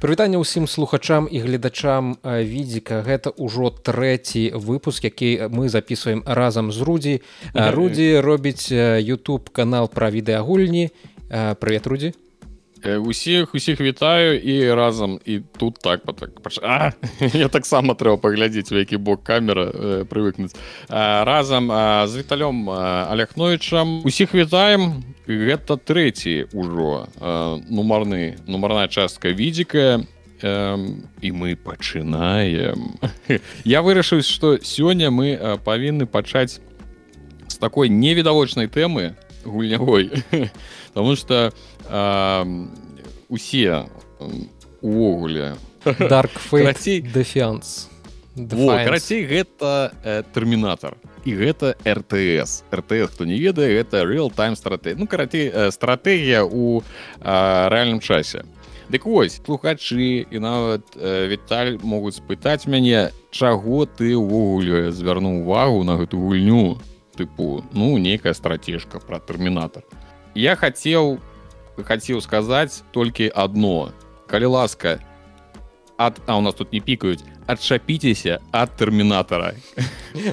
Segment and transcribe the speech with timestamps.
[0.00, 3.00] прывітанне ўсім слухачам і гледачам відзіка.
[3.06, 7.14] Гэта ўжо трэці выпуск які мы записываем разам з рудзі
[7.54, 10.90] рудзі робіць youtube канал пра відэагульні.
[11.58, 12.14] Прывет рудзі
[12.86, 16.30] усіх усіх вітаю і разам і тут так так.
[16.62, 16.92] А,
[17.34, 20.54] я таксама трэба паглядзець у які бок камера э, прывыкнуць
[20.88, 21.68] разам
[22.06, 27.10] з віталём аляхновічам усіх вітаем гэта трэці ўжо
[27.68, 30.06] нумарны нумарная частка відзіка.
[30.42, 33.00] І мы пачынаем.
[33.64, 36.60] Я вырашыў што сёння мы павінны пачаць
[37.48, 40.10] з такой невідавочнай тэмы гульнявой.
[40.92, 41.52] Потому что
[43.28, 43.86] усе
[44.80, 47.88] увогуле даркфейці дэфіанс
[48.36, 54.98] карацей гэта э, тэрмінатор і гэта ртс ртс хто не ведае гэта real time стратегія
[54.98, 56.82] ну карацей э, стратэгія у
[57.20, 58.44] рэальным часе.
[58.88, 65.82] Дык вось слухачы і нават э, Віталь могуць спытаць мяне чаго ты ўвогуле звярнуў увагу
[65.82, 66.78] на гэту гульню
[67.16, 69.82] тыпу ну нейкая страцежка пра тэрмінатор
[70.34, 71.18] я хацеў
[71.76, 73.92] хацеў сказаць толькі одно.
[74.26, 75.00] Калі ласка
[75.98, 79.54] ад а у нас тут не пікаюць адчапіцеся ад тэрмінатара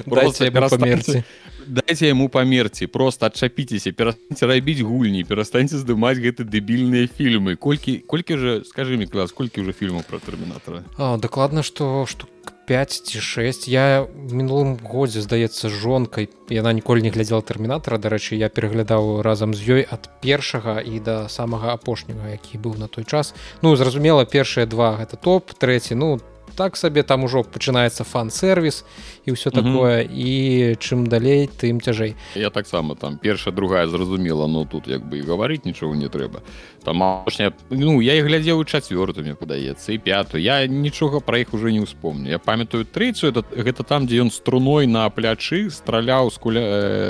[0.04, 1.24] памерці
[1.66, 8.36] дайце яму памерці просто адчапіцеся перастаньце рабіць гульні перастаньце здымаць гэты дэбільныя фільмы колькі колькі
[8.36, 10.84] же скажи мне клас колькі ўжо фільмаў про тэрмінатара
[11.16, 12.28] дакладна што штук
[12.66, 18.48] 5 ці 6 я мінулым годзе здаецца жонкай яна ніколі не глядзела тэрмінатара дарэчы я
[18.48, 23.34] пераглядаў разам з ёй ад першага і да самага апошняга які быў на той час.
[23.60, 26.20] Ну зразумела першыя два гэта топ трэці ну
[26.56, 28.84] так сабе там ужо пачынаецца фан-сервіс
[29.26, 34.64] і ўсё такое і чым далей тым цяжэй я таксама там першая другая зразумела но
[34.64, 36.40] тут як бы і гаварыць нічого не трэба
[36.84, 41.72] там апошня ну я і глядзеў чацвёртымі падаецца і пятую я нічога пра іх уже
[41.72, 46.38] не ўспомню я памятаю трэцю это гэта там дзе ён струной на плячы страляў з
[46.38, 46.64] куля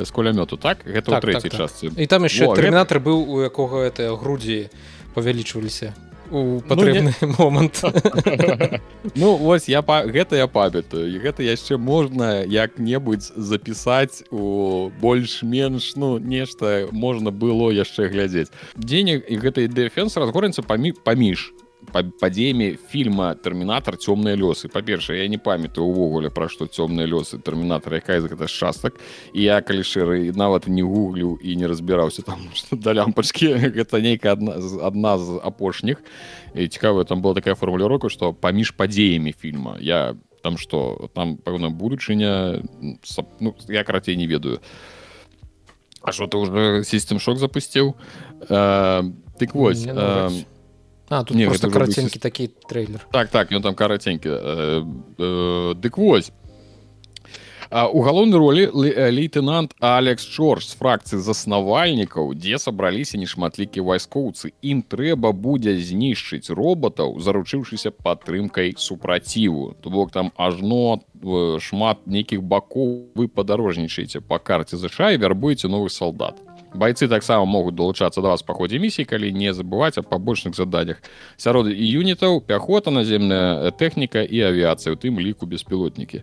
[0.04, 0.86] з кулямёту так?
[0.86, 1.90] Гэта так, трэцяй так, частцы.
[1.90, 1.98] Так.
[1.98, 3.06] і там яшчэ тэрмінатор гэта...
[3.10, 4.70] быў у якога это грудзі
[5.14, 5.94] павялічваліся
[6.34, 7.34] у патрэбны ну, не...
[7.38, 7.82] момант
[9.14, 15.94] Ну вось я па гэта я памятаю і гэта яшчэ можна як-небудзь запісаць у больш-менш
[15.96, 18.50] ну нешта можна было яшчэ глядзець.
[18.74, 21.54] Дзенег і гэтай дэфенс разгорнецца памі паміж
[21.94, 28.02] падзеямі фільма тэрмінатор цёмныя лёсы па-першае я не памятаю увогуле пра што цёмныя лёсы тэрмінатора
[28.02, 28.98] якая з гэта частак
[29.32, 34.34] і я калі шэры нават не гуглю і не разбіраўся там да лямпачкі гэта нейкая
[34.34, 36.02] адна з адна з апошніх
[36.54, 41.70] і цікавая там была такая формулірока што паміж падзеямі фільма я там што там пэўна
[41.70, 42.60] будучыня
[43.40, 44.60] ну, я карацей не ведаю.
[46.04, 47.94] А що ты уже сістем шок запусціў
[48.50, 49.02] э,
[49.40, 50.30] Дык вось э,
[51.14, 53.06] А, тут не, просто караценькі такі трейлер.
[53.12, 54.82] Так так ён там караценькі э,
[55.18, 56.32] э, дык вось.
[57.70, 64.82] У галоўнай ролі э, лейтенант алекс чорж з фракцыі заснавальнікаў дзе сабраліся нешматлікія вайскоўцы ім
[64.82, 70.98] трэба будзе знішчыць роботаў заручыўшыся падтрымкай супраціву то бок там ажно
[71.62, 76.42] шмат нейкіх бакоў вы падарожнічаеце па карце ЗША і вярбуеце новых салдат
[76.74, 81.02] бойцы таксама могуць далучацца да вас па ходзе місіі калі не забываць аб пабочных заданнях
[81.36, 86.22] сярод і юнітаў пяхота наземная тэхніка і авіяцыя у тым ліку беспілотнікі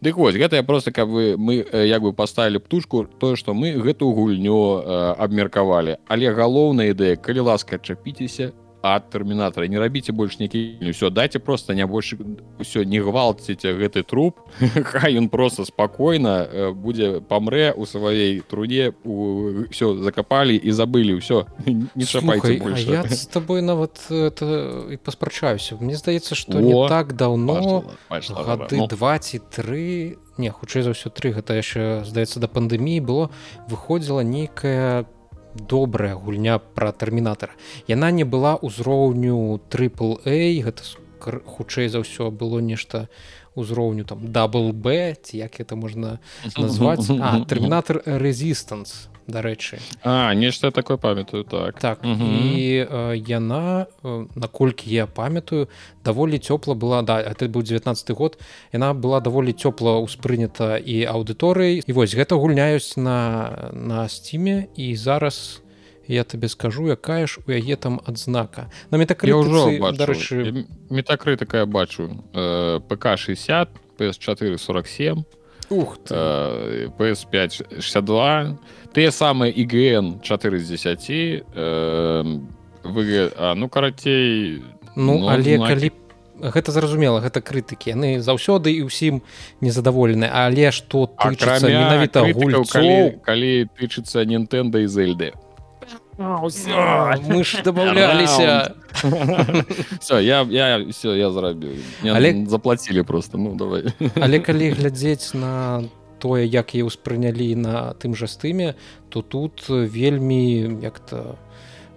[0.00, 3.74] Дык вось гэта я просто каб вы мы як бы паставілі птушку тое што мы
[3.74, 4.78] гэту гульню
[5.18, 11.42] абмеркавалі але галоўная ідэя калі ласка чапіцеся ад тэрмінатара не рабіце больш нейкі ўсё дайце
[11.42, 12.14] просто не больш
[12.62, 14.38] ўсё не гвалціце гэты труп.
[14.90, 21.50] Хай ён просто спакойна э, будзе памрэ у сваёй труне ўсё закапалі і забылі ўсё
[21.66, 22.62] не чапайце
[23.10, 29.42] з тобой нават это і паспрачаюся Мне здаецца што не так даўно гады два ці
[29.50, 33.30] тры не хутчэй за ўсё тры гэта яшчэ здаецца да пандэміі было
[33.66, 35.10] выходзіла нейкая
[35.58, 37.52] добрая гульня пра тэрмінатара.
[37.90, 40.82] Яна не была ўзроўню трипл a гэта
[41.18, 43.08] хутчэй за ўсё было нешта
[43.58, 46.18] узроўню там дабл б ці як это можна
[46.56, 47.10] назваць
[47.50, 51.78] тэрмінатор резистанс дарэчы а нешта такое памятаю так.
[51.78, 52.24] Так угу.
[52.24, 53.86] і э, яна
[54.34, 55.68] наколькі я памятаю
[56.04, 58.38] даволі цёпла была да это быў 19 год
[58.72, 64.96] яна была даволі цёпла ўспрынята і аўдыторыяй і вось гэта гульняюць на на сціме і
[64.96, 65.60] зараз
[66.08, 68.72] я табе скажу якая ж у яе там адзнака.
[68.90, 72.24] На метакры ўжо дарэчы метакры такая бачу.
[72.32, 73.68] Э, пк 60
[73.98, 75.24] ps4 47
[75.70, 78.58] ух э, ps5 62
[78.96, 82.40] тыя самыя ігн 4 з 10 э,
[82.84, 84.62] вы а, ну карацей
[84.96, 85.74] ну, ну але знаки.
[85.74, 85.92] калі
[86.38, 87.90] гэта зразумела гэта крытыкі.
[87.90, 89.26] Яны заўсёды і ўсім
[89.60, 90.30] незадаволены.
[90.30, 92.22] Але што менавіта
[92.70, 95.34] калі, калі тычыцца нинтэнда і зельды
[96.18, 98.74] мы ж добавляліся
[100.00, 103.94] все я я все я зарабіў але заплатілі просто ну давай.
[104.14, 105.84] Але калі глядзець на
[106.18, 108.74] тое як я ўспрынялі на тым жа стыме
[109.08, 111.38] то тут вельмі як-то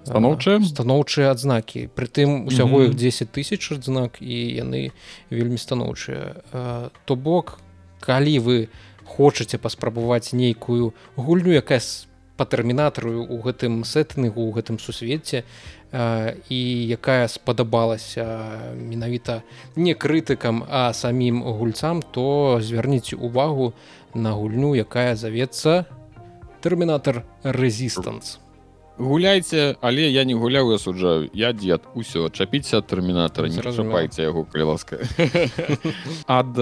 [0.06, 0.62] станоўчыя?
[0.62, 1.90] станоўчыя адзнакі.
[1.94, 4.94] Прытым усяго іх 10 тысяч адзнак і яны
[5.30, 6.42] вельмі станоўчыя.
[7.06, 7.60] То бок
[8.02, 8.58] калі вы
[9.06, 11.82] хочаце паспрабаваць нейкую гульню якая
[12.42, 15.44] па тэрмінатару у гэтым сеттынгу у гэтым сусвеце
[15.94, 16.60] і
[16.98, 18.26] якая спадабалася
[18.74, 19.44] менавіта
[19.76, 23.74] не крытыкам а самім гульцам то звярніце увагу
[24.18, 25.86] на гульню якая завецца
[26.66, 28.40] тэрмінатар резістанс
[28.98, 31.30] гуляйце але я не гуляў я суджаю.
[31.34, 34.98] Я дзед усё чапіце ад тэрмінатара не разумайце яго калі ласка.
[36.26, 36.58] Ад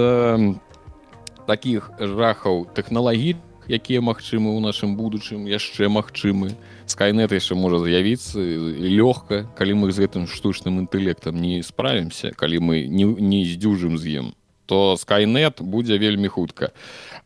[1.48, 6.58] таких жахаў тэхналагічных якія магчымы ў нашым будучым яшчэ магчымы.
[6.90, 12.90] Скайнет яшчэ можа з'явіцца лёгка калі мы з гэтым штучным інтэлектам не справімся калі мы
[12.90, 14.26] не, не здзюжым з ім
[14.70, 16.70] то скайнет будзе вельмі хутка.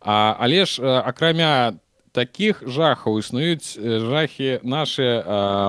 [0.00, 1.76] А, але ж акрамя
[2.12, 5.20] таких жахаў існуюць жахі наши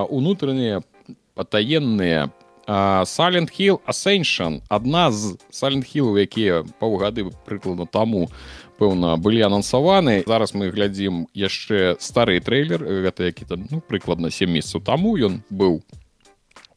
[0.07, 0.83] унутраныя
[1.35, 2.29] патаенныя
[2.65, 8.29] Silent Hill Ascension адна з Silent Hill якія паўгады прыкладна таму
[8.79, 10.23] пэўна былі анансаваны.
[10.27, 15.41] Зараз мы глядзім яшчэ стары трейлер гэта які там ну, прыкладна 7 месяцаў таму ён
[15.49, 15.83] быў.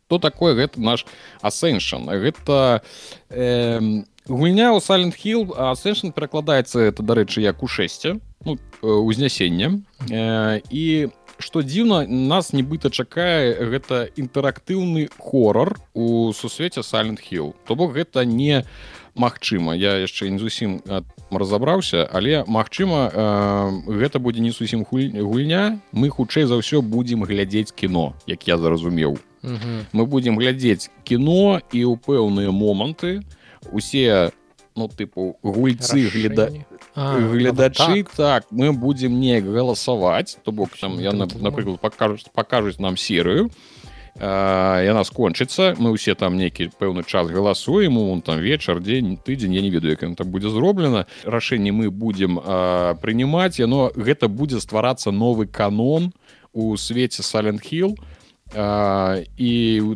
[0.08, 1.04] То такое гэта наш
[1.42, 2.82] асэншн гэта
[3.28, 3.80] э,
[4.26, 5.52] гульня ў Silent Hill.
[5.52, 11.08] Асэншн перакладаецца это дарэчы як у шэсце ну, узнясення э, і
[11.38, 17.54] што дзіўна нас нібыта чакае гэта інтэрактыўны хорор у сусвеце Silent Hill.
[17.66, 18.68] То бок гэта не у
[19.18, 20.80] Магчыма я яшчэ не зусім
[21.30, 23.20] разабраўся але Мачыма э,
[23.90, 25.82] гэта будзе не зусім гульня.
[25.92, 29.18] Мы хутчэй за ўсё будзем глядзець кіно як я зразумеў.
[29.92, 33.26] Мы будзем глядзець кіно і ў пэўныя моманты
[33.74, 34.30] усе
[34.78, 36.54] ну тыпу гульцы гляда
[36.94, 38.14] гледачы так.
[38.14, 38.42] так.
[38.50, 43.50] мы будзем неяк галасаваць то бок там я напрыклад пакажуць пакажуць нам серыю.
[43.50, 43.77] і
[44.18, 49.62] яна скончыцца мы ўсе там нейкі пэўны час галасуем он там вечар дзень тыдзень я
[49.62, 52.42] не ведаю як там будзе зроблена рашэнне мы будзем
[52.98, 56.12] прынимаць яно гэта будзе стварацца новы канон
[56.52, 57.94] у свеце саленхил
[58.54, 59.52] і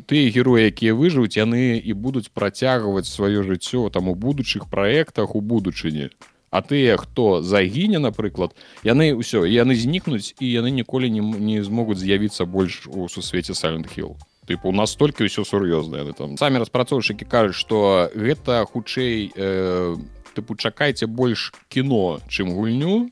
[0.06, 5.40] тыя героі якія выжывуць яны і будуць працягваць сваё жыццё там у будучых праектах у
[5.40, 6.10] будучыні
[6.52, 8.52] А тыя хто загіне напрыклад
[8.84, 14.20] яны ўсё яны знікнуць і яны ніколі не, не змогуць з'явіцца больш у сусвеце сайлентхил
[14.44, 19.96] тыпу настолькі ўсё сур'ёзна яны там самі распрацоўшчыкі кажуць што гэта хутчэй э,
[20.36, 23.08] тыпу чакайце больш кіно чым гульню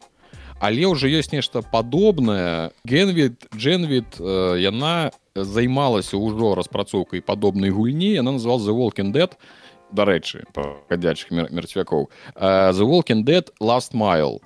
[0.61, 2.77] але ўжо ёсць нешта падобнае.
[2.85, 9.33] Генвід дженвід э, яна займалася ўжо распрацоўкай падобнай гульні яна назвал the walking dead.
[9.33, 9.61] і
[9.93, 10.45] дарэчы
[10.89, 14.41] хадзячых мерцвякоў the walking dead last mile.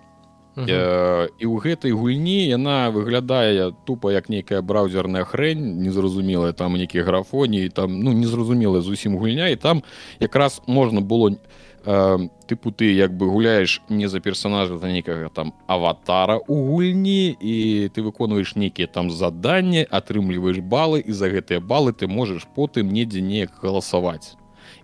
[0.57, 1.29] Uh -huh.
[1.39, 7.69] і ў гэтай гульні яна выглядае тупо як нейкая браузерная хрень незразумелая там нейкія графоніі
[7.69, 9.83] там ну незразумелая зусім гульня і там
[10.21, 11.37] якраз можна было
[11.87, 17.37] э, тыпу ты як бы гуляеш не за персонажа за нейкага там аватара у гульні
[17.41, 22.93] і ты выконваеш нейкія там заданні атрымліваеш балы і за гэтыя балы ты можаш потым
[22.93, 24.37] недзе неяк галасаваць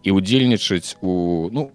[0.02, 1.70] і удзельнічаць у ну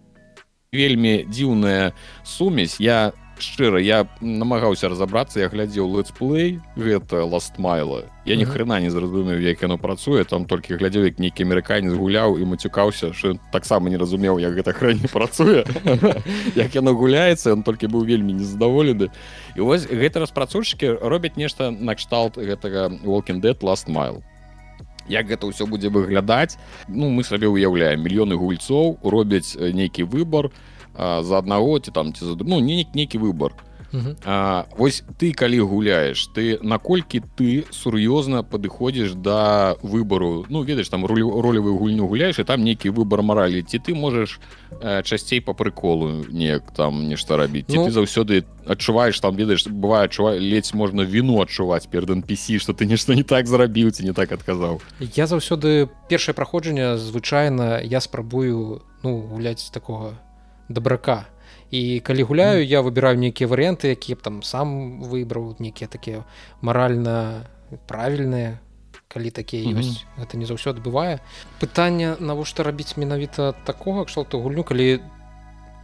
[0.72, 2.80] вельмі дзіўная сумесь.
[2.80, 9.40] Я шчыра я намагаўся разаобрацца я глядзеў летсплей гэта ластмайла я ні хрена не зразумеў
[9.44, 13.98] як яно працуе там толькі глядзеў як нейкі амерыканец гуляў і мацюкаўся що таксама не
[13.98, 15.66] разумеў як гэта хрань працуе
[16.56, 19.12] як яно гуляецца он толькі быў вельмі незадаволены
[19.56, 24.24] і вось гэта распрацоўшчыкі робяць нешта накшталт гэтага walking dead last mile
[25.10, 26.58] як гэта ўсё будзе выглядаць.
[26.88, 30.52] Ну мы сабе уяўляем мільёны гульцоў робяць нейкі выбор
[30.96, 33.54] за аднаго ці там ці за ну не нейкі выбор
[34.26, 41.06] А, вось ты калі гуляеш ты наколькі ты сур'ёзна падыходзіш да выбару ну ведаеш там
[41.06, 44.40] ролевую гульню гуляеш і там нейкі выбор маралі ці ты можаш
[44.82, 50.06] э, часцей по прыколу неяк там нешта рабіць ну, ты заўсёды адчуваеш там ведаеш бывае
[50.06, 54.14] адчувай ледзь можна віну адчуваць перед NPC что ты нешта не так зрабіў ці не
[54.14, 60.14] так адказаў я заўсёды першае праходжанне звычайна я спрабую ну гуляць такого
[60.70, 61.26] дабрака
[61.76, 66.24] і калі гуляю я выбіраю нейкія варыянты якія б там сам выбраў нейкія такія
[66.62, 67.44] маральна
[67.88, 68.60] правільныя
[69.12, 70.24] калі такія ёсць mm -hmm.
[70.24, 71.20] это не заўсёды бывае
[71.60, 75.00] пытанне навошта рабіць менавіта такога кшталту гульню калі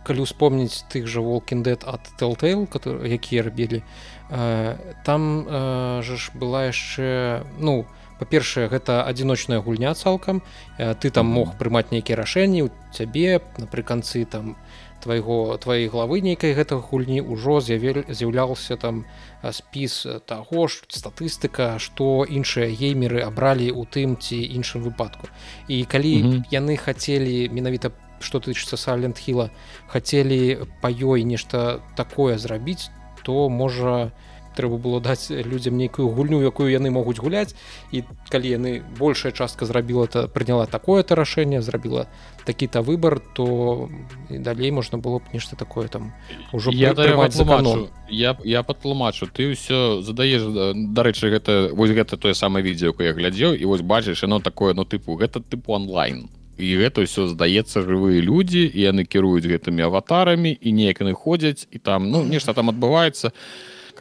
[0.04, 2.68] калі успомніць тых жа волкіндет ад телтейл
[3.06, 3.84] якія рабілі
[4.32, 7.86] э, там э, же ж была яшчэ ну
[8.22, 10.44] па-першае гэта адзіночная гульня цалкам.
[10.78, 14.62] Э, ты там мог прымаць нейкія рашэнні у цябе напрыканцы там
[15.04, 19.06] твайго твоей главы нейкай гэтага гульні ўжо з'яўляўся там
[19.52, 25.28] спіс таго ж статыстыка што іншыя геймеры абралі ў тым ці іншым выпадку
[25.68, 26.42] і калі mm -hmm.
[26.52, 29.50] яны хацелі менавіта што тычыцца салент хіла
[29.88, 32.90] хацелі па ёй нешта такое зрабіць
[33.24, 34.12] то можа
[34.56, 37.56] трэба было даць людзям нейкую гульню якую яны могуць гуляць.
[37.92, 42.08] І калі яны большая частка зрабіла то прыняла такое-то рашэнне зрабіла
[42.46, 43.90] такі-то выбор то
[44.30, 46.14] далей можна было б нешта такое там
[46.52, 49.28] ужо я тлумачу я я патлумачу.
[49.28, 50.44] Ты ўсё задаеш
[50.76, 54.84] дарэчы гэта вось гэта тое самае відео я глядзеў і вось бачыш яно такое ну
[54.84, 56.30] тыпу гэта тыпу онлайн.
[56.58, 61.66] І гэта ўсё здаецца жывыя людзі і яны кіруюць гэтымі аватарамі і неяк яны ходзяць
[61.72, 63.32] і там ну нешта там адбываецца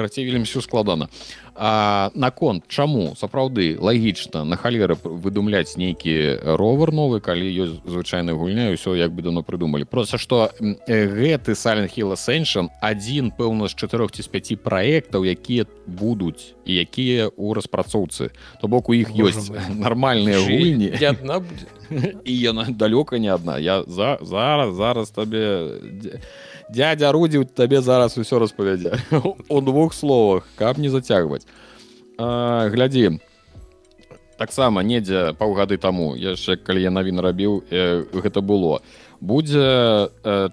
[0.00, 1.09] карацей вельмі все складана.
[1.54, 3.12] А наконт чаму?
[3.21, 9.21] Сапраўды лагічна на халеры выдумляць нейкі ровар новы калі ёсць звычайная гульня ўсё як бы
[9.21, 9.85] давно прыдумалі.
[9.85, 10.49] Просто што
[10.88, 16.80] гэты сален хіла сэншн адзін пэўна з чатырох ці з пяці праектаў якія будуць і
[16.80, 18.33] якія ў распрацоўцы.
[18.64, 20.97] То бок у іх ёсць нармальныя гульні.
[21.12, 21.79] одна будзе
[22.25, 25.78] і яна далёка не адна я за зараз зараз табе
[26.70, 28.94] дядя рудзі табе зараз усё распавядзе
[29.49, 31.47] у двух словах каб не зацягваць
[32.18, 33.18] глядзі
[34.40, 38.80] таксама недзе паўгады таму яшчэ калі я навін рабіў э, гэта было
[39.20, 40.08] будзе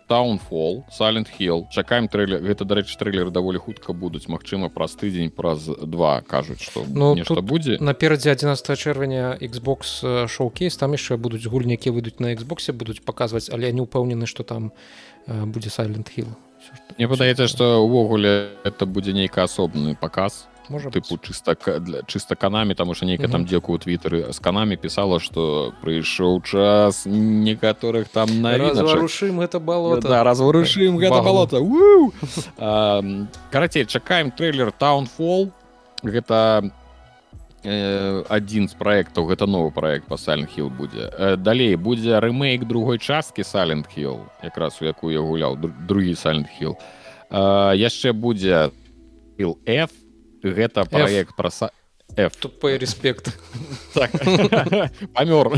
[0.07, 4.27] таунфол салент хилл чакаем трэйлер гэта дарэчы трэйлеры даволі хутка будуць.
[4.27, 7.77] Мачыма праз тыдзень праз два кажуць што ну нешта будзе.
[7.79, 13.71] наперадзе 11 чэрвеня Xbox шоукейс там яшчэ будуць гульнікі выйдуць на Xбосе будуць паказваць але
[13.71, 14.71] не ўпэўнены што там
[15.27, 16.27] будзе сайленд хилл
[16.97, 22.75] мне падаецца што ўвогуле это будзе нейка асобны паказ можа тыпу чыста для чыста канамі
[22.75, 28.41] таму что нейка там дзеку у твиттары з канамі пісала что прыйшоў час некаторых там
[28.41, 31.61] наварушым гэта балота да, разварушым гэта балота
[33.51, 35.51] карацей чакаем трейлер таунфол
[36.03, 36.71] гэта
[37.67, 41.09] адзін з праектаў гэта новы проект па сальхил будзе.
[41.37, 46.77] Далей будзе рэмейк другой часткі салент хилл якраз у якую я гуляў другі сальент хилл
[47.29, 48.71] яшчэ будзе
[49.37, 49.91] F
[50.43, 51.49] гэта проект про
[52.15, 52.35] F.
[52.35, 53.37] тупой респект.
[53.93, 54.11] Так.
[55.13, 55.57] памёр.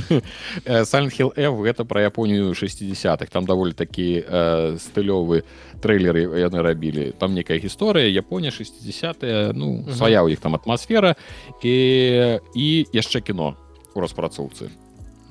[0.85, 5.43] Сальхил F гэта про японію 60-х там даволі такі э, стылёвы
[5.81, 7.11] трейлеры яны рабілі.
[7.19, 11.15] Там некая гісторыя Японія 60 ну свая ў іх там атмасфера.
[11.63, 13.57] І і яшчэ кіно
[13.93, 14.71] у распрацоўцы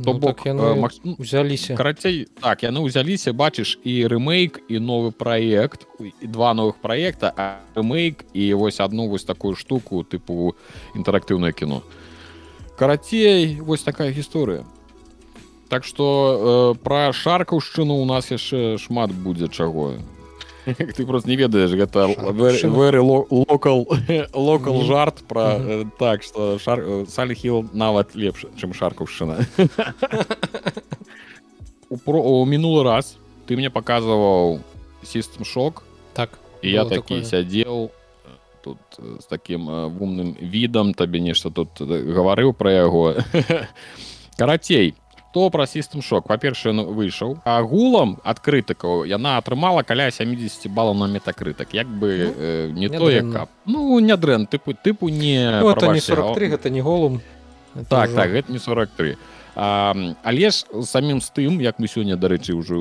[0.05, 0.89] то ну, бок так яны
[1.19, 7.35] узяліся карацей так яны ўзяліся бачыш і рэмейк і новы праект і два новых праекта
[7.75, 10.55] рэмейк і вось одну вось такую штуку тыпу
[10.95, 11.83] інтэрактыўнае кіно.
[12.79, 14.65] Карацей вось такая гісторыя
[15.69, 19.99] так что э, пра шаркаўшчыну у нас яшчэ шмат будзе чаго
[20.97, 22.07] ты просто не ведаеш гэта
[23.31, 23.89] локал
[24.35, 29.47] локал жарт про так что шар саліхіл нават лепш чым шаркаўшчына
[31.91, 34.61] у мінулы раз ты мне показываў
[35.03, 35.85] сістем шок
[36.15, 37.91] так і я такі сядзеў
[38.63, 43.17] тут з таким вумным відам табе нешта тут гаварыў пра яго
[44.39, 44.95] карацей
[45.33, 50.97] то пра сістым шок па-першае ну, выйшаў агулам ад крытыкаў яна атрымала каля 70 балаў
[50.97, 55.09] на метакрытак як бы ну, э, не, не тое кап ну не дрэн тыпу тыпу
[55.09, 57.21] не ну, не 43 гэта не голум.
[57.89, 59.17] Так так гэта не 43
[59.55, 62.81] а, але ж самім з тым як мы сёння дарэчы ўжо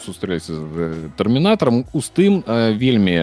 [0.00, 2.40] сустрэліся з тэрмінатарам у з тым
[2.78, 3.20] вельмі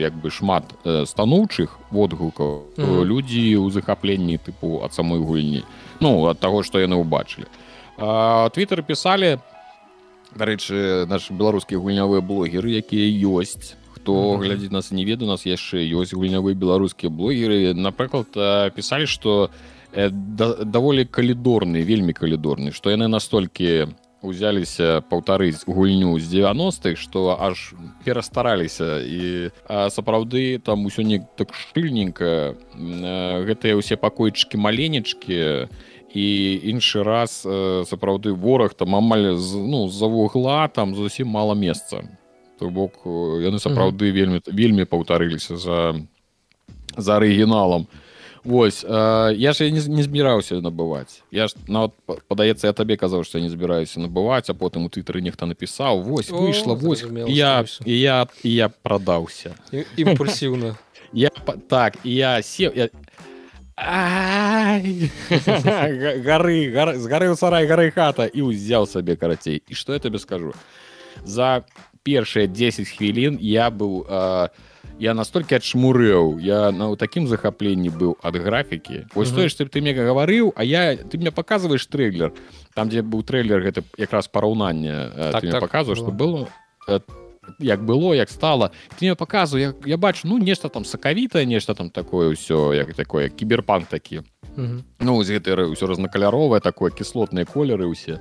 [0.00, 3.04] як бы шмат станоўчых водгукаў mm -hmm.
[3.04, 5.64] людзі ў захапленні тыпу ад самой гульні.
[6.00, 7.44] Ну ад таго што яны ўбачылі
[7.96, 9.38] твиттер пісалі
[10.36, 13.76] дарэчы наши беларускія гульнявыя блогеры якія ёсць.
[13.92, 14.42] Хто mm -hmm.
[14.42, 17.74] глядзіць нас не веду нас яшчэ ёсць гульнявыя беларускія блогеры.
[17.74, 18.32] Напрыклад
[18.74, 19.50] пісалі что
[19.92, 23.86] э, да, даволі калідорны вельмі калідорны что яны настолькі
[24.22, 29.02] узяліся паўтарыць гульню з 90-х что аж перастараліся.
[29.02, 29.50] І
[29.90, 32.54] сапраўды там усё не так шчыльненька.
[32.74, 35.68] Гэтыя ўсе пакойчыкі маленечкі
[36.14, 41.54] і іншы раз э, сапраўды вораг там амаль з ну з-за вугла там зусім мала
[41.54, 42.04] месца.
[42.58, 44.12] То бок яны сапраўды mm -hmm.
[44.12, 45.94] вельмі вельмі паўтарыліся за
[46.96, 47.86] за арыгіналам.
[48.44, 51.22] Вось э, я ж не, не збіраўся набываць.
[51.30, 51.92] Я ж нават
[52.28, 56.02] падаецца я табе казаў што я не збіраюся набываць а потым у твиттары нехта напісаў
[56.02, 59.54] вось выйшла вось я і я і я прадаўся.
[59.96, 60.76] Імпульсіўна.
[61.12, 61.28] Я
[61.68, 62.88] так я сеў я
[66.22, 68.26] гары згарэў сарай гары хата.
[68.26, 70.52] І ўзяў сабе карацей і што я табе скажу?
[71.24, 71.64] За
[72.02, 74.50] першыя 10 хвілін я быў а,
[74.98, 79.80] я настолькі адшмурэў я на ну, такім захапленні быў ад графікі вось тое што ты
[79.80, 82.34] мне гаварыў а я ты мне паказваеш трэйлер
[82.74, 84.94] там дзе быў трэйлер гэта якраз параўнанне
[85.32, 86.48] так, так, паказваю што было
[87.58, 88.72] як было як стала.
[88.98, 92.94] Ты мне паказваю я, я бачу ну нешта там сакавітае нешта там такое ўсё як
[92.94, 94.22] такое кіберпанк такі.
[94.56, 98.20] Ну гэты ўсё разнакаляровае такое кіслотныя колеры ўсе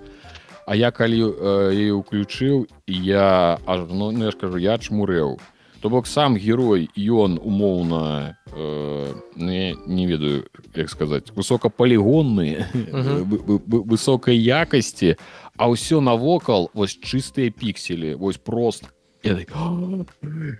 [0.67, 5.39] А я калі э, уключыў я аж ну, ну я скажу я чмурэў
[5.81, 12.65] то бок сам герой ён умоўна э, не, не ведаю як сказаць высокапалігонны
[13.67, 15.17] высокай якасці
[15.57, 18.87] а ўсё навокал вось чыстыя пікселі вось просто
[19.23, 19.37] я,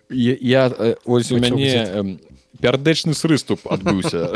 [0.10, 2.20] я, я э, ось у мяне
[2.62, 4.30] пярдэчны срыступ адбыўся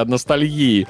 [0.00, 0.86] ад ностальгіі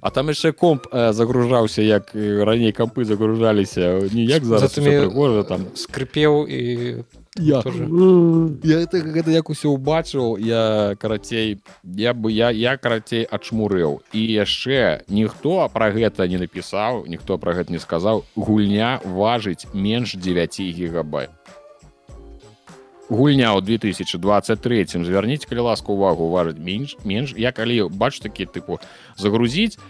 [0.00, 4.72] а там яшчэ комп э, загружаўся як раней кампы загружаліся ніяк зараз
[5.44, 5.68] там.
[5.74, 7.04] скрыпеў і
[7.38, 7.62] я,
[8.64, 14.20] я это, гэта як усё ўбачыў я карацей я бы я я карацей адчмурыў і
[14.20, 18.24] яшчэ ніхто пра гэта не напісаў ніхто пра гэта не сказаў.
[18.34, 21.39] Гульня важыць менш 9 гігабайт
[23.10, 27.34] гульня ў 2023 звярніце калі ласка увагу важыць менш менш.
[27.34, 28.78] Я калі бачу такі тыпу
[29.18, 29.82] загрузіць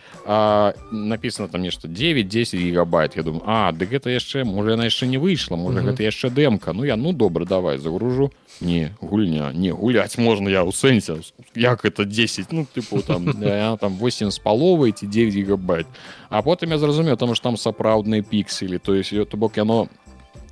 [0.90, 5.20] написано там нешта 9-10 гигабайт я думаю а ды гэта яшчэ можа яна яшчэ не
[5.20, 6.72] выйшла можа гэта яшчэ дэмка.
[6.72, 8.32] Ну я ну добра давай загружу.
[8.60, 11.20] Не гульня не гуляць можна я ў сэнсе
[11.54, 15.86] як это 10 ну тыпу там я, там 8 з паловай ці 9 гигабайт.
[16.30, 19.88] А потым я зразумеў там ж там сапраўдныя пікселі то есть то бок яно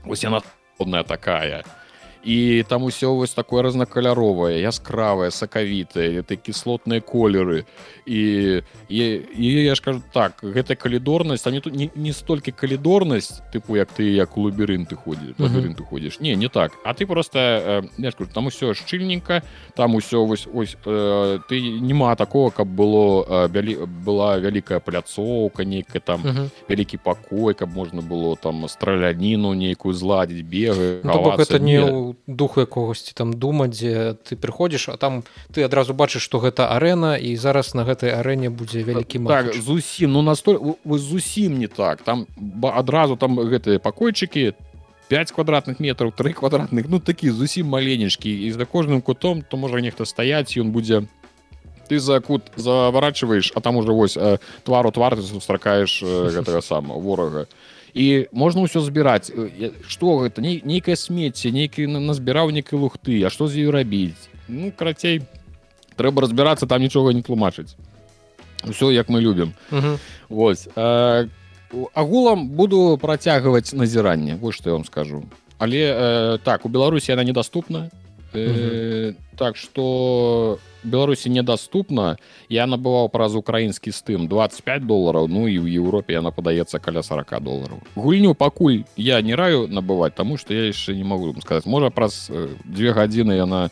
[0.05, 0.45] ось яна
[1.09, 1.65] такая
[2.29, 7.65] і там усё вось такое разнакаляровае яскравае сакавітае это кіслотныя колеры.
[8.05, 12.53] І і, і я ж кажу так гэта калідорнасць а не тут не, не столькі
[12.53, 16.21] калідорнасць тыпу як ты як у лабірынты ходзі лабірынты ходзіш.
[16.21, 16.73] Не не так.
[16.85, 17.39] А ты просто
[17.97, 19.43] э, скажу, там усё шчыльненька
[19.75, 25.65] там усё вось ось э, ты няма такого каб было э, бялі была вялікая пляцоўка
[25.65, 26.51] нейкая там uh -huh.
[26.69, 33.13] вялікі пакой каб можна было там страляніну нейкую зладзіць бегы ну, это не духу якогосьці
[33.15, 37.75] там дума дзе ты прыходзіш а там ты адразу бачыш што гэта арэна і зараз
[37.75, 42.03] на гэтай арэне будзе вялікі так, зусім ну настой вы зусім не так.
[42.03, 42.27] Там
[42.63, 44.55] адразу там гэтыя пакойчыкі
[45.09, 48.29] 5 квадратных метров три квадратных ну такі зусім маленечкі.
[48.29, 51.09] І за кожным кутом то можа нехта стаяць ён будзе
[51.89, 56.61] ты за кут заварачваеш а там уже вось э, твару твар ты сустракаеш э, гэтага
[56.63, 57.47] самого ворага.
[57.49, 59.33] і і можна ўсё збіраць.
[59.89, 60.41] Что гэта?
[60.41, 64.19] Не нейкае смецце нейкі назбіраў нейкай лухты А што з ёю рабіць?
[64.49, 65.23] Ну карацей
[65.97, 67.77] трэба разбірацца там нічога не тлумачыць.
[68.65, 69.55] Ўсё як мы любім.
[70.29, 70.69] Вось
[71.95, 75.25] агулам буду працягваць назіранне вось што я вам скажу.
[75.59, 77.91] Але э, так у беларусі яна недаступна.
[78.33, 82.17] Э, так что беларусі недаступна
[82.49, 84.29] я набываў праз украінскі стым.
[84.29, 87.79] 25 долларов ну і ў Еўропе яна падаецца каля 40 долларов.
[87.95, 91.67] Гульню пакуль я не раю набываць тому что я яшчэ не могу сказать.
[91.67, 92.31] Можа праз
[92.65, 93.71] две гадзіны яна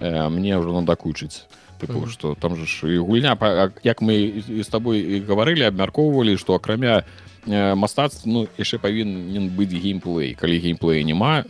[0.00, 1.46] э, мне уже надакучыць
[1.80, 3.38] тыпу, что там же ж і гульня
[3.82, 7.04] як мы з тобой гаварылі абмяркоўвалі что акрамя
[7.46, 10.34] э, мастацтв ну яшчэ павінен быць геймплей.
[10.34, 11.44] Калі геймплея няма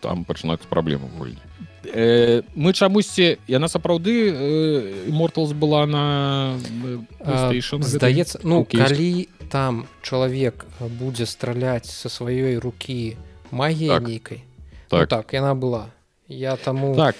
[0.00, 1.42] там пачынаць праблему гульні
[1.92, 6.58] э, мы чамусьці яна сапраўды э, морталс была на
[7.80, 13.16] здаецца ну калі там чалавек будзе страляць са сваёй рукі
[13.50, 14.08] магія так.
[14.08, 14.42] нейкай
[14.88, 15.00] так.
[15.00, 15.86] Ну, так яна была.
[16.28, 17.14] Я таму так.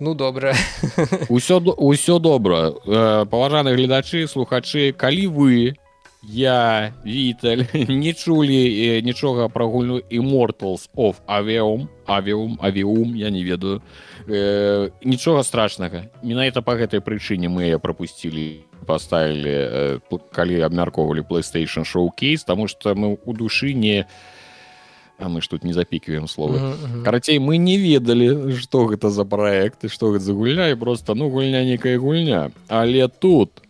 [0.00, 0.52] ну добра
[1.28, 2.72] усё ўсё добра.
[3.24, 5.76] Паважаны гледачы слухачы калі вы
[6.22, 13.82] я віталь не чулі нічога пра гульню immortals of авіум авіум авіум я не ведаю.
[14.28, 16.04] Э, нічога страшнага.
[16.22, 20.00] Менавіта по гэтай прычыне мы пропусцілі поставілі э,
[20.32, 24.06] калі абмяркоўвалі playstation шоу-кейс тому что мы у душы не
[25.18, 26.58] а мы ж тут не запікваем словы.
[26.58, 27.02] Uh -huh.
[27.04, 31.14] карацей мы не ведалі что гэта за проект і что гэта за гульня і просто
[31.14, 32.50] ну гульня некая гульня.
[32.68, 33.67] Але тут у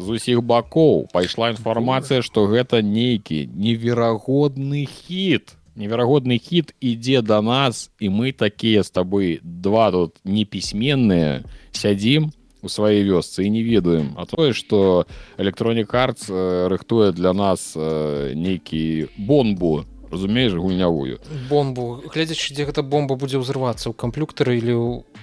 [0.00, 1.08] з усіх бакоў.
[1.12, 5.56] Пайшла інфармацыя што гэта нейкі неверагодны хіт.
[5.76, 12.32] Неверагодны хіт ідзе да нас і мы такія з табой два тут непісьменныя сядзім
[12.62, 14.16] у сваёй вёсцы і не ведаем.
[14.16, 15.06] А тое што
[15.38, 21.20] электронік арт рыхтуе для нас нейкі бомбу разумееш гульнявую.
[21.48, 22.02] Бомбу.
[22.12, 24.74] Гледзячы дзе гэта бомба будзе ўзрывацца ў камплюктары или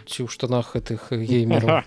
[0.07, 1.83] ці ў штанах гэтых геймераў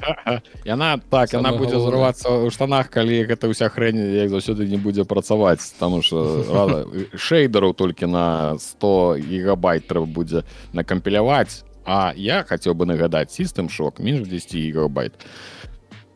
[0.69, 5.09] яна так она будзе ўзрывацца ў штанах калі гэта ўся хрэнь як заўсёды не будзе
[5.09, 6.45] працаваць там что
[7.17, 10.45] шэйдараў толькі на 100 гигабайт трэба будзе
[10.77, 15.17] накампіляваць А я хацеў бы нагадаць сістэм шок менш 10 гигабайт.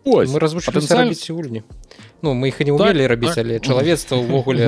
[0.04, 1.64] Ось, мы развучыліся рабіць гульні
[2.24, 3.44] Ну мы іх і не ўмелі так, рабіць так.
[3.44, 4.64] але чалавецтва ўвогуле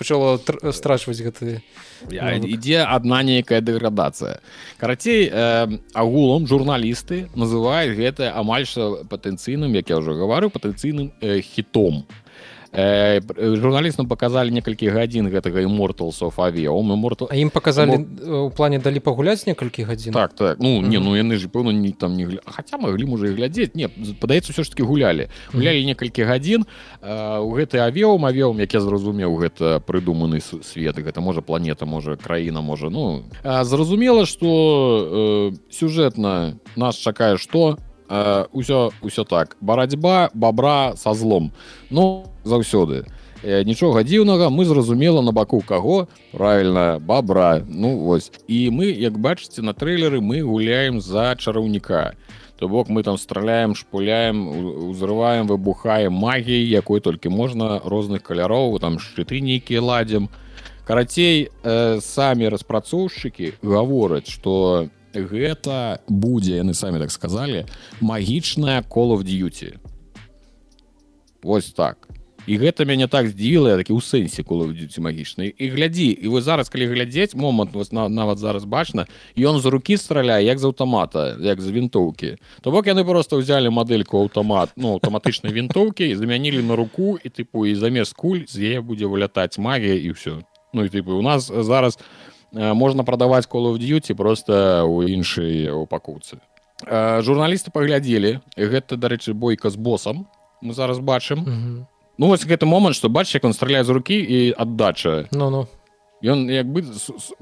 [0.00, 0.40] пачало
[0.72, 1.60] страчваць гэты
[2.08, 4.40] ідзе адна нейкая дэградацыя
[4.80, 11.44] карацей э, агулам журналісты называюць гэта амаль што патэнцыйным як я ўжо гавару патэнцыйным э,
[11.44, 12.08] хітом
[12.72, 13.20] э,
[13.56, 19.84] журналістам показалі некалькі гадзін гэтага immortalсов авіом immortal ім показалі у плане далі пагуляць некалькі
[19.84, 20.12] гадзін?
[20.12, 20.58] Так так.
[20.60, 23.74] Ну не ну яны ж пэўна не там не хаця маглі можа і глядзець.
[23.74, 23.88] Не
[24.20, 25.28] падаецца ўсё ж таки гулялі.
[25.52, 26.64] Гулялі некалькі гадзін.
[27.02, 32.60] У гэты авіом авіом як я зразумеў гэта прыдуманы свет гэта можа планета можа краіна
[32.60, 33.24] можа ну.
[33.44, 39.56] Зразумела что э, сюжэтна нас чакае что ўсё ўсё так.
[39.60, 41.52] Барацьба бабра са злом.
[41.90, 43.06] Ну заўсёды.
[43.42, 46.08] Нічога дзіўнага мы зразумела на баку каго?
[46.30, 47.62] Правильно бабра.
[47.66, 48.30] Ну вось.
[48.46, 52.14] І мы як бачыце на трэйлеры мы гуляем за чараўніка.
[52.58, 54.46] То бок мы там страляем шпуляем
[54.90, 60.28] узрываем выбухаем магіяй якой толькі можна розных каляроў там шчыты нейкія ладзім.
[60.86, 67.66] Карацей э, самі распрацоўшчыкі гавораць что не гэта будзе яны самі так сказалі
[68.00, 69.76] магічная call of duty.
[71.42, 72.08] Вось так.
[72.46, 76.66] І гэта мяне так здзіла такі ў сэнсе кулці магічнай і глядзі і вы зараз
[76.66, 79.06] калі глядзець момант вас на, нават зараз бачна
[79.38, 82.42] ён з рукі страляе як з аўтамата як з вінтоўкі.
[82.62, 87.28] То бок яны просто ўзялі мадэльку аўтамат ну аўтаматычнай вінтоўкі і замянілі на руку і
[87.30, 90.42] тыпу і замест куль з яе будзе вылятаць магія і ўсё.
[90.74, 92.21] Ну і тыпу у нас зараз у
[92.52, 96.38] можна прадаваць call of duty просто у іншай упакуцы
[96.86, 100.26] э, журналісты паглядзелі гэта дарэчы бойка з босам
[100.62, 101.38] мы зараз бачым.
[101.38, 101.84] Mm -hmm.
[102.18, 105.28] ну вось гэты момант што бач як он страляе з рукі і аддача.
[105.32, 105.66] Ну ну
[106.22, 106.84] ён як бы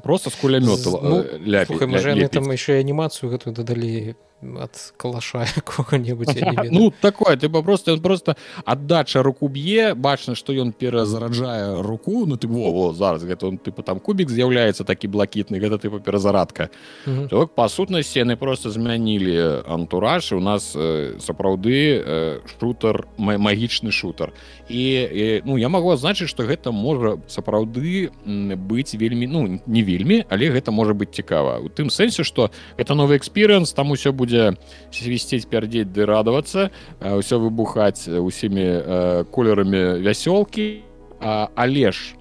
[0.03, 6.29] просто з кулямёта ну, ля, ля, ля, там яшчэ анімацыю гэтую дадалі от калаша кого-нибудь
[6.71, 12.37] ну такое бы просто он просто отдача руку б'е бачна что ён перазараджае руку ну
[12.37, 16.71] ты во зараз гэта он тыпа там кубик з'яўляецца такі блакітны гэта тыпа перазарадка
[17.05, 24.33] так, па сутнасці яны просто змянілі антураж у нас э, сапраўды э, шутер магічны шутер.
[24.69, 30.25] І, і ну я могу значыць что гэта можа сапраўды быць вельмі ну не вельмі
[30.31, 31.59] але гэта можа быть цікава.
[31.59, 34.55] У тым сэнсе что это новый экспірыенс там усё будет будзе
[34.95, 36.71] свісціць пярдзець ды радавацца
[37.03, 40.87] ўсё выбухаць усімі колерамі вясёлкі
[41.21, 42.15] але ж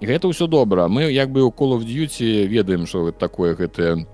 [0.00, 4.06] гэта ўсё добра мы як бы у call of duty ведаем что такое гэтае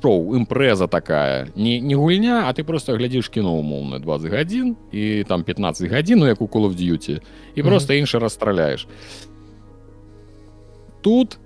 [0.00, 1.50] шоу імпрэза такая.
[1.54, 6.26] Не не гульня а ты просто глядзіш кіно умоўна 20 гадзін і там 15 гадзін
[6.26, 7.20] як у call of duty
[7.54, 8.86] і просто інша расстраляеш
[11.02, 11.38] тут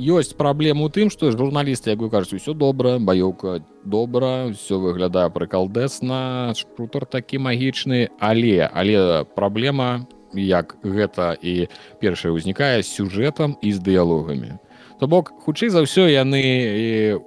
[0.00, 5.28] ёсць праблема у тым што журналісты як вы кажуць усё добра баёўка добра все выглядае
[5.28, 11.68] прыкалдэсна шутер такі магічны але але праблема як гэта і
[12.00, 14.58] першае ўзнікае сюжэтам і з дыялогамі.
[15.00, 17.18] То бок хутчэй за ўсё яны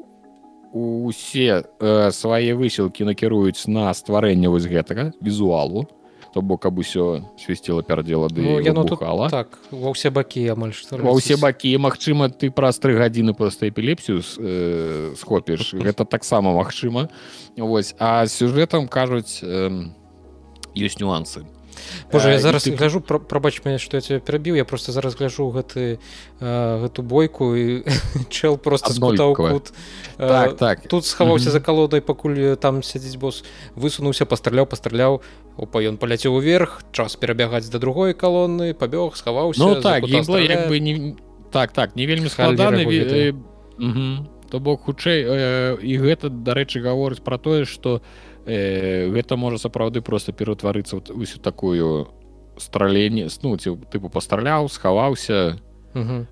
[0.73, 5.85] усе э, свае высілкі накіруюць на стварэнне вось гэтага візуалу
[6.33, 10.73] то бок каб усё свісціла пярдзела ды ну, яно бухала так ва ўсе бакі амаль
[10.73, 11.77] што ва ўсе бакі.
[11.77, 15.73] Мачыма ты праз тры гадзіны проста эпілепсію э, схопіш.
[15.85, 17.09] Гэта таксама магчыма.
[17.57, 17.93] Вось.
[17.99, 19.91] А сюжэтам кажуць э,
[20.73, 21.45] ёсць нюансы
[22.11, 22.75] Боже я зараз ты...
[22.75, 25.99] гляжу прабач мяне што я тебе перабіў я просто зараз гляжу гэты
[26.39, 27.83] гэту бойку і
[28.29, 28.93] чел просто
[29.35, 29.73] кут.
[30.17, 30.87] Так, так.
[30.87, 33.43] тут схаваўся за калодай пакуль там сядзіць босс
[33.75, 35.21] высунуўся пастраляў пастраляў.
[35.57, 40.79] Опа ён паляцеў уверх час перабягаць да другой калоны пабег схаваўся ну, так як бы
[40.79, 41.15] не
[41.51, 42.85] так так не вельмі складаны
[44.53, 49.57] то бок хутчэй э, і гэта дарэчы гаворыць пра тое што у э, гэта можа
[49.57, 52.07] сапраўды просто пераўтварыцца усю такую
[52.57, 55.57] страленне ну ці тыпу пастраляў схаваўся
[55.93, 56.25] э,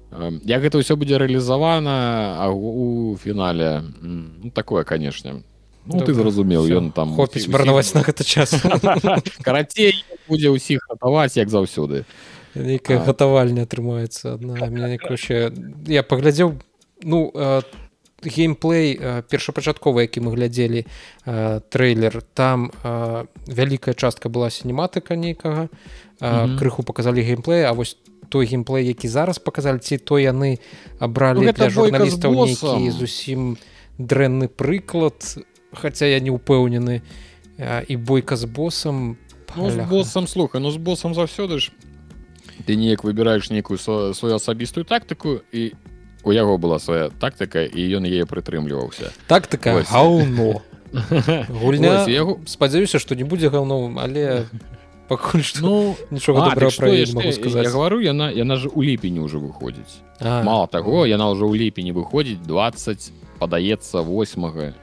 [0.46, 5.44] як гэта ўсё будзе рэалізавана а у фінале ну, такое канешне
[5.82, 8.54] Ну, ты зразумеў ён там хопіць марнаваць на гэты час.
[9.46, 9.98] Карацей
[10.30, 12.06] будзе ўсіх хатаваць як заўсёды
[12.54, 14.62] нейкая гатавальня атрымаецца адна
[15.88, 16.60] я паглядзеў
[17.02, 17.34] ну
[18.24, 20.86] геймплей першапачатковы які мы глядзелі
[21.26, 22.72] трэйлер там
[23.48, 25.70] вялікая частка была сінематыка нейкага.
[26.22, 27.98] Крыху показалі геймплей А вось
[28.30, 30.60] той геймплей які зараз показалі ці то яны
[31.00, 33.58] абралі ну, для журналістаў нейкі зусім
[33.98, 37.02] дрэнны прыклад хаця я не упэўнены
[37.88, 39.18] і бойка з босам
[39.56, 41.72] ну, з босам слухай ну з босам заўсёды ж.
[42.66, 45.74] Ты неяк выбіраеш нейкую сваю асабістую тактыку і
[46.24, 49.12] у яго была свая тактыка і ён яе прытрымліваўся.
[49.28, 50.62] Так такая гаўно.
[51.62, 54.46] Гульня яго спадзяюся што не будзе гаўновым але
[55.08, 56.52] пакуль што ну нічога
[57.34, 60.04] сказать я говорю яна яна ж у ліпені ўжо выходзіць.
[60.20, 64.76] Мало таго яна ўжо ў ліпені выходзіць 20 падаецца 8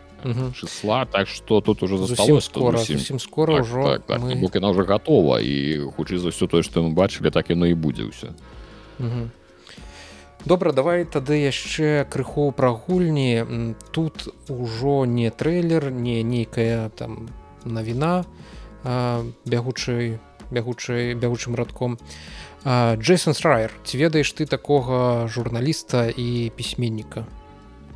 [0.57, 3.19] числа так что тут уже засталось скоро зусім.
[3.19, 4.51] скоро ўжо так, так, так, мы...
[4.55, 8.11] яна уже готова і хутчэй за ўсё тое што мы бачылі так яно і будзе
[8.11, 8.35] ўсё
[10.45, 13.75] добра давай тады яшчэ крыху пра гульні.
[13.91, 17.29] Тут ужо не трэйлер не нейкая там
[17.65, 18.25] навіна
[19.45, 20.19] бягучай
[20.51, 21.99] бягучай бягучым радком.
[22.65, 27.27] Джейсон срайер ці ведаеш ты такога журналіста і пісьменніка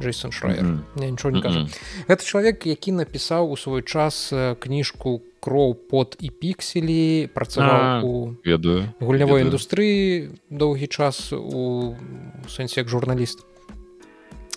[0.02, 1.10] Джейсон шрайер mm -hmm.
[1.10, 2.08] нічого не кажа mm -hmm.
[2.08, 8.84] гэта чалавек які напісаў у свой час кніжку кроў под і пікселі працаваў у ведаю
[9.00, 11.94] гульнявой індустрыі доўгі час у
[12.46, 13.44] сэнсе як журналіст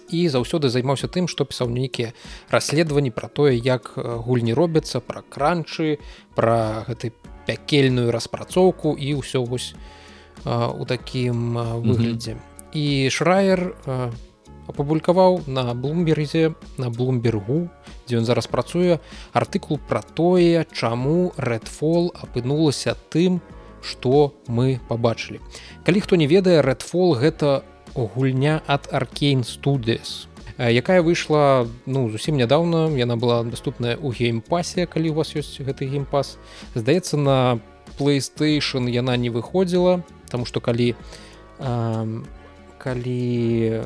[0.10, 2.14] і заўсёды займаўся тым што пісаў нейкія
[2.54, 5.98] расследаванні пра тое як гульні робяцца пра кранчы
[6.36, 7.12] пра гэты
[7.50, 9.74] пякельную распрацоўку і ўсё вось
[10.46, 12.78] у такім выглядзе mm -hmm.
[12.78, 13.74] і шрайер
[14.68, 17.68] апублікаваў на блумберзе на блумбергу
[18.06, 19.00] дзе ён зараз працуе
[19.34, 23.42] артыкул пра тое чаму рэдфол апынулася тым
[23.82, 25.42] што мы побачылі
[25.86, 27.64] калі хто не ведае рэдфол гэта
[27.96, 32.88] гульня ад аркейн студес якая выйшла ну зусім нядаўна.
[32.96, 36.40] Яна была доступная ў геймпасе калі у вас ёсць гэты геймпас.
[36.76, 37.60] Здаецца на
[38.00, 40.96] playstation яна не выходзіла тому что калі
[41.60, 42.24] э,
[42.78, 43.84] калі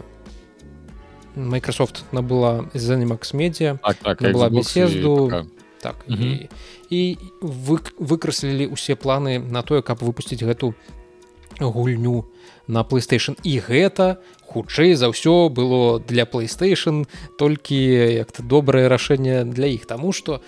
[1.39, 5.47] Microsoft набыла Zenimax Media, так, так, набыла беседу,
[5.81, 6.23] так, угу.
[6.23, 6.49] і,
[6.89, 10.75] і вы, выкраслілі ўсе планы на тое, каб выпусціць гэту
[11.59, 12.25] гульню
[12.67, 13.39] на PlayStation.
[13.43, 17.77] І гэта хутчэй за ўсё было для PlayStation толькі
[18.19, 20.41] як-то добрае рашэнне для іх, Таму што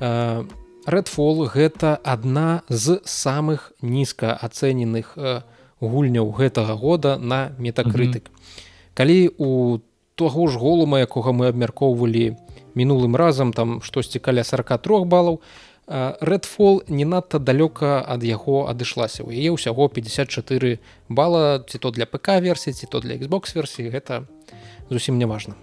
[0.00, 0.44] э,
[0.86, 5.42] Redfall гэта адна з самых нізка ацэненых э,
[5.80, 8.30] гульняў гэтага года на метакрытык.
[8.94, 9.78] Калі у
[10.18, 12.34] таго ж голума якога мы абмяркоўвалі
[12.74, 15.40] мінулым разам там штосьці каля 43 балаў
[15.88, 19.24] рэдфол не надта далёка ад яго адышлася.
[19.24, 20.78] У яе ўсяго 54
[21.08, 24.28] бала ці то для ПК версіі ці то для Xbox версіі гэта
[24.90, 25.56] зусім не важна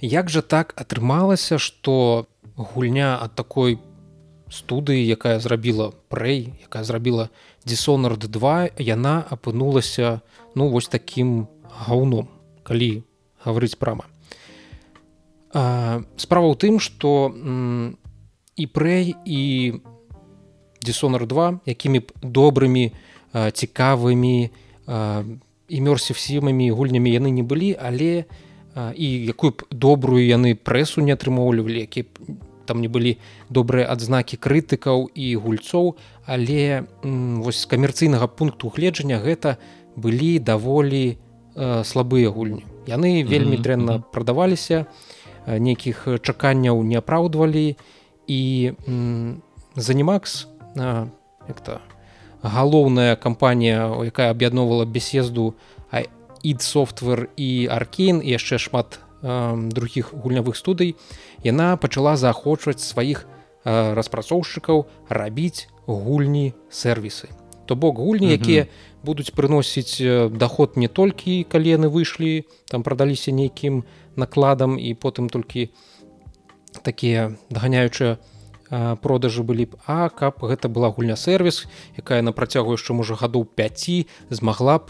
[0.00, 2.26] Як жа так атрымалася што
[2.56, 3.78] гульня ад такой
[4.48, 7.28] студыі якая зрабіла прэй якая зрабіла
[7.68, 10.20] дисонард 2 яна апынулася
[10.54, 11.48] ну вось таким
[11.84, 12.32] гаўном
[12.64, 13.04] калі
[13.44, 14.08] гаварыць прама
[15.54, 17.30] справа ў тым што
[18.56, 19.42] і прэй і
[20.82, 22.90] дисонар 2 якімі б добрымі
[23.32, 24.36] цікавымі
[25.68, 28.26] імёрсівсімымі гульнямі яны не былі але
[28.74, 32.10] і якую б добрую яны прэсу не атрымоўлівалі які
[32.66, 33.20] там не былі
[33.52, 35.94] добрыя адзнакі крытыкаў і гульцоў
[36.26, 39.56] але вось з камерцыйнага пункту гледжання гэта
[39.94, 41.23] былі даволі Э,
[41.56, 42.64] слабыя гульні.
[42.86, 47.76] Яны вельмі дрэнна прадаваліся э, нейкіх чаканняў не апраўдвалі.
[48.26, 48.72] І
[49.76, 50.46] занімакс
[51.48, 51.80] як-то
[52.42, 55.54] галоўная кампанія якая аб'ядноўвала беседу
[56.44, 60.96] id софтвер і аркейн і яшчэ шмат другіх гульнявых студый
[61.44, 63.24] яна пачала заахочваць сваіх
[63.64, 67.32] распрацоўшчыкаў рабіць гульні сервісы
[67.66, 68.66] то бок гульні якія
[69.04, 70.00] будуць прыносіць
[70.30, 73.84] доход не толькі калі яны выйшлі там прадаліся нейкім
[74.16, 75.70] накладам і потым толькі
[76.82, 78.18] такія даганяючыя
[79.02, 79.78] продажы былі б.
[79.86, 84.86] А каб гэта была гульня сервіс якая на працягу яшчэ можа гадоў 5 змагла б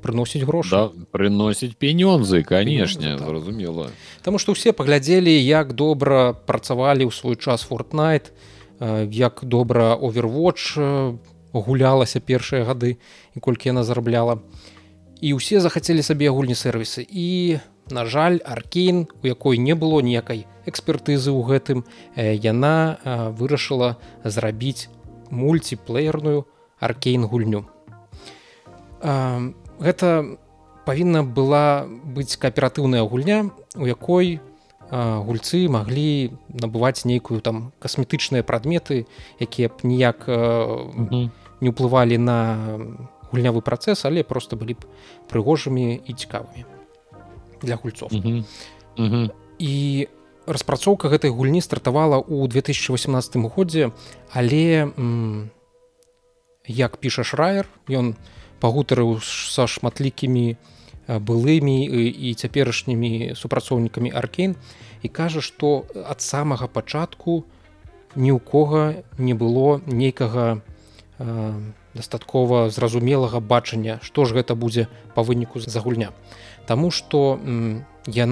[0.00, 0.70] прыносіць грошы.
[0.72, 3.28] Да, прыносіць пенёнзы канешне так.
[3.28, 3.92] зразумела.
[4.24, 8.32] Таму што ўсе паглядзелі як добра працавалі ў свой час фортнайт
[8.80, 10.78] як добра овервоч
[11.52, 12.96] гулялася першыя гады
[13.34, 14.40] і колькі яна зарабляла.
[15.20, 20.46] І ўсе захацелі сабе гульні сервісы і на жаль аркейн у якой не было ніякай
[20.64, 21.78] экспертызы ў гэтым
[22.16, 22.96] яна
[23.36, 24.88] вырашыла зрабіць
[25.30, 26.46] мульціплеерную
[26.80, 27.66] аркейн гульню.
[29.02, 30.08] Гэта
[30.86, 34.40] павінна была быць кааператыўная гульня у якой
[34.90, 39.06] гульцы маглі набываць нейкую там касметычныя прадметы
[39.38, 42.38] якія б ніяк не ўплывалі на
[43.30, 44.86] гульнявы працэс але просто былі б
[45.30, 46.66] прыгожымі і цікавымі
[47.62, 48.10] для гульцов
[49.60, 49.74] і
[50.46, 53.94] распрацоўка гэтай гульні стартавала ў 2018 годзе
[54.34, 54.90] але
[56.66, 58.18] як піша шраер ён
[58.58, 60.58] пагутарыў са шматлікімі
[61.18, 64.54] былымі і цяперашнімі супрацоўнікамі аркейн
[65.02, 67.44] і кажа што ад самага пачатку
[68.14, 70.60] ні ў кога не было нейкага
[71.18, 71.52] э,
[71.94, 76.14] дастаткова зразумелага бачання што ж гэта будзе па выніку за гульня.
[76.66, 77.40] Таму што
[78.06, 78.26] я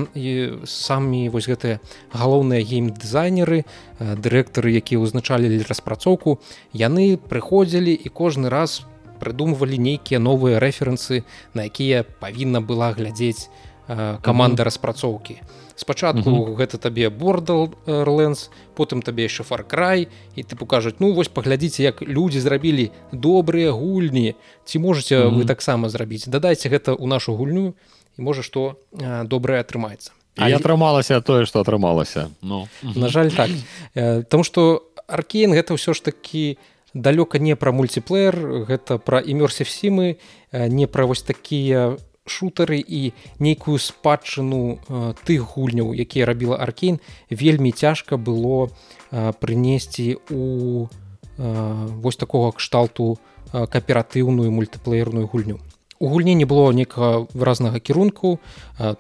[0.65, 1.81] самі вось гэтыя
[2.15, 3.65] галоўныя гейм-дызайнеры
[3.99, 6.39] дырэктары якія ўзначалілі распрацоўку
[6.73, 8.87] яны прыходзілі і кожны раз
[9.19, 11.23] прыдумвалі нейкія новыя рэферэнсы
[11.55, 13.51] на якія павінна была глядзець
[14.23, 15.41] каманда распрацоўкі.
[15.77, 16.57] Спачатку mm -hmm.
[16.57, 22.03] гэта табе бордал лэнс потым табе яшчэ фаркрай і ты покажуць ну вось паглядзіце як
[22.03, 24.35] людзі зрабілі добрыя гульні.
[24.65, 25.39] Ці можете mm -hmm.
[25.39, 26.29] вы таксама зрабіць?
[26.29, 27.75] Дадайце гэта ў нашу гульню
[28.19, 28.77] і можа што
[29.25, 32.31] добрае атрымаецца А я атрымалася тое што атрымалася.
[32.43, 33.51] Ну на жаль так.
[34.29, 36.59] Таму што аркейн гэта ўсё ж такі
[36.95, 40.17] далёка не пра мульціплеер гэта пра імёрсів сімы
[40.53, 41.97] не пра вось такія
[42.29, 44.79] шутары і нейкую спадчыну
[45.25, 47.01] тых гульняў якія рабіла аркейн.
[47.31, 48.69] Вельмі цяжка было
[49.11, 50.87] прынесці у
[51.39, 53.19] вось такога кшталту
[53.53, 55.59] кааператыўную мультыплеерную гульню.
[55.99, 58.39] У гульні не было некага выразнага кірунку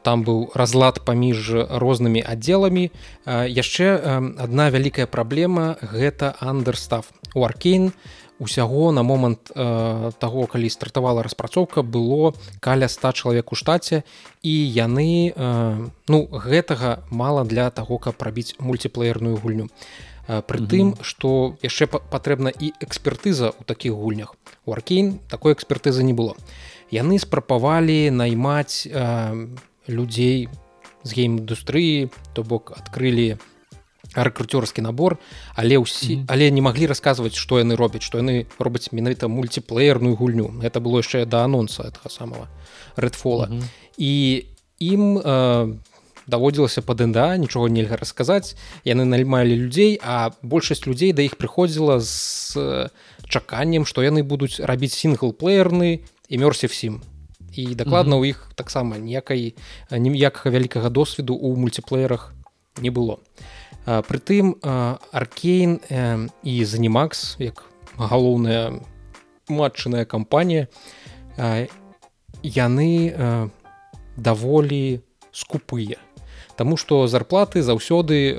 [0.02, 2.90] там быў разлад паміж рознымі аддзеламі.
[3.28, 3.86] Яшчэ
[4.34, 7.92] адна вялікая праблема гэта андерстав у аркейн.
[8.38, 14.04] Усяго на момант э, таго калі стартавала распрацоўка было каля 100 чалавек у штаце.
[14.42, 19.66] І яны э, ну гэтага мала для таго каб прабіць мультиплеерную гульню.
[20.28, 24.36] Э, пры тым што яшчэ патрэбна і экспертыза ў такіх гульнях.
[24.68, 26.36] У аркейн такой экспертызы не было.
[26.94, 29.02] Яны спрапавалі наймаць э,
[29.88, 30.48] людзей
[31.02, 33.40] з гейм-індустрыі то бок адкрылі
[34.14, 35.18] рэкруцёрскі набор
[35.54, 36.24] але ўсі mm -hmm.
[36.28, 40.98] але не маглі расказваць што яны робяць што яны робяць менавіта мультиплеерную гульню это было
[40.98, 42.48] яшчэ да анонса этого самого
[42.96, 43.64] рэдфола mm -hmm.
[43.98, 44.44] і
[44.78, 45.74] ім э,
[46.26, 52.00] даводзілася па ДНД нічога нельга расказаць яны наймалі людзей а большасць людзей да іх прыходзіла
[52.00, 52.88] з э,
[53.28, 57.02] чаканнем што яны будуць рабіць сінглплеерны імёрсе всім
[57.52, 58.30] і дакладна ў mm -hmm.
[58.30, 59.54] іх таксама ніякай
[59.90, 62.32] ніякага вялікага досведу у мультиплеерах
[62.80, 63.57] не было а
[63.88, 65.80] Прытым аркейн
[66.44, 67.64] і занімакс як
[67.96, 68.84] галоўная
[69.48, 70.68] матчыная кампанія
[72.44, 72.90] яны
[74.16, 75.00] даволі
[75.32, 75.96] скупыя.
[76.60, 78.36] Таму што зарплаты заўсёды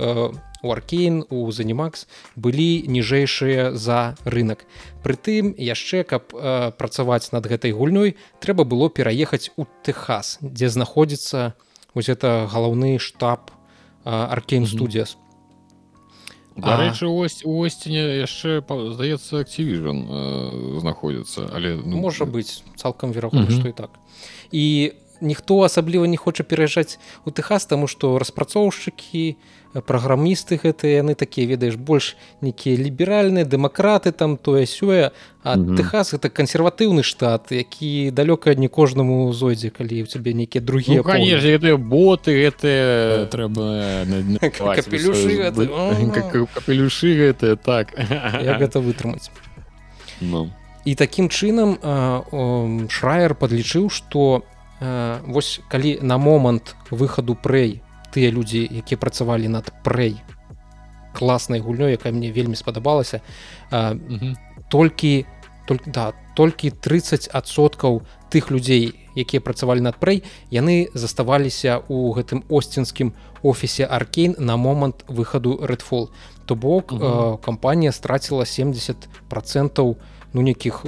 [0.61, 4.67] у аркейн у занімакс былі ніжэйшыя за рынок
[5.01, 6.29] Прытым яшчэ каб
[6.77, 11.55] працаваць над гэтай гульнёй трэба было пераехаць у Техас дзе знаходзіцца
[11.95, 13.49] вось это галаўны штаб
[14.03, 15.28] аркейн студіас mm -hmm.
[16.59, 23.45] Дарэчы ось у осціне яшчэ здаецца activision э, знаходзіцца але ну, можа быць цалкам верагодна
[23.45, 23.59] mm -hmm.
[23.59, 23.89] што і так.
[24.51, 29.35] І ніхто асабліва не хоча пераязджаць у тэхас таму што распрацоўшчыкі
[29.85, 35.11] праграмісты гэтыя яны такія ведаеш больш нейкія ліберальныя дэмакраты там тое сёе.
[35.43, 35.77] А mm -hmm.
[35.77, 41.03] тэхас это кансерватыўны штат які далёка не кожнаму зойдзе калі у цябе нейкія другія ну,
[41.03, 44.05] конечно гэтыя боты гэтыя трэба
[44.49, 45.37] капелюшы
[47.21, 47.55] гэтыя.
[47.55, 47.93] так.
[48.59, 49.29] Гэта вытрымаць.
[50.21, 50.49] Ну.
[50.85, 51.77] І такім чынам
[52.89, 54.41] шраер падлічыў што
[54.81, 57.81] Э, вось калі на момант выхаду прэй
[58.15, 60.15] тыя людзі якія працавалі над прэй
[61.11, 63.19] класнай гульнёй якая мне вельмі спадабалася
[64.71, 65.25] толькі
[65.67, 73.11] только да толькі 30соткаў тых людзей якія працавалі над прэй яны заставаліся у гэтым осцінскім
[73.43, 76.07] офісе аркейн на момант выхаду рэдфол
[76.47, 76.95] то бок
[77.43, 79.99] кампанія страціла 70 процентаў
[80.31, 80.85] ну нейкіх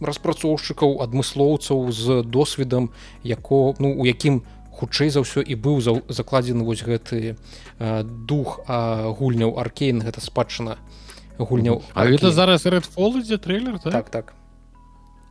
[0.00, 2.90] распрацоўшчыкаў адмыслоўцаў з досведам
[3.22, 8.60] яко ну у якім хутчэй за ўсё і быў за закладзены вось гэты э, дух
[8.66, 10.78] гульняў аркейн гэта спадчына
[11.38, 13.92] гульняў А гэта зараз рэдфолдзе трейлер так?
[13.92, 14.26] Так, так.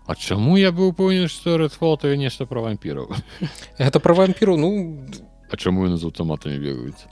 [0.05, 3.11] А чаму я быў упэўнен што рэдфол то нешта пра вампіраў?
[3.79, 5.07] Гэта пра вампіру ну
[5.51, 7.05] А чаму яны з аўтаматамі бегаюць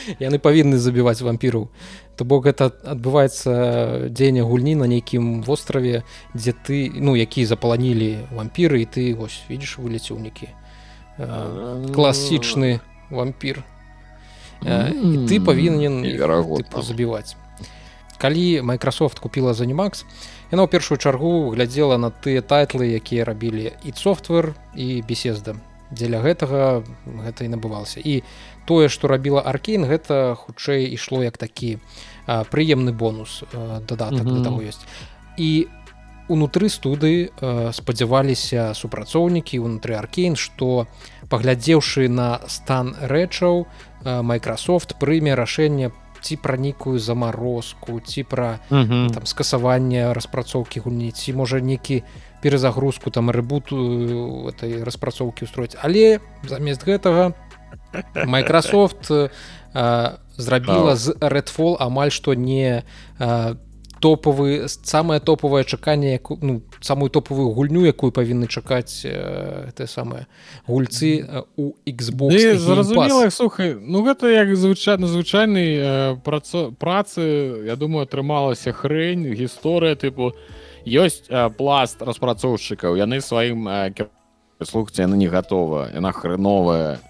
[0.18, 1.68] яны павінны забіваць вампіру
[2.16, 8.82] то бок гэта адбываецца дзеянне гульні на нейкім востраве дзе ты ну які запаланілі вампіры
[8.82, 10.48] і ты вось видишь вылеціў некі
[11.94, 12.80] класічны
[13.10, 13.64] вампір
[14.64, 16.04] і ты павінен
[16.76, 17.36] забіваць
[18.20, 20.04] калі Microsoft купила занімакс
[20.52, 25.56] яна ў першую чаргу глядзела на тыя тайтлы якія рабілі і софтвер і беседа
[25.90, 26.84] дзеля гэтага
[27.24, 28.22] гэта і набывался і
[28.70, 31.82] тое што рабіла аркейн гэта хутчэй ішло як такі
[32.54, 33.42] прыемны бонус
[33.88, 34.44] дадатак mm -hmm.
[34.44, 34.86] того ёсць
[35.36, 35.66] і
[36.30, 37.34] унутры студы
[37.74, 40.86] спадзяваліся супрацоўнікі унутры аркейн што
[41.28, 43.66] паглядзеўшы на стан рэчаў
[44.04, 45.90] Microsoft прыме рашэнне
[46.20, 49.10] ці пра нейкую замарозку ці пра mm -hmm.
[49.14, 52.02] там скасаванне распрацоўкі гульні ці можа нейкі
[52.42, 53.76] перезагрузку там рэбуту
[54.48, 57.32] этой распрацоўкі устроіць але замест гэтага
[58.14, 59.28] Microsoft э,
[60.36, 62.82] зрабіла з redfall амаль што не
[63.18, 63.54] э,
[64.00, 70.26] топавы самае топавае чаканне ну, самую топавую гульню якую павінны чакаць э, те самае
[70.66, 77.20] гульцы э, у Xbox зразумела сухай ну гэта як звычайна звычайны э, праца працы
[77.68, 80.32] я думаю атрымалася хрень гісторыя тыпу
[80.88, 84.08] ёсць э, пласт распрацоўшчыкаў яны сваім э,
[84.64, 87.04] слухце яны не гатова яна хреновая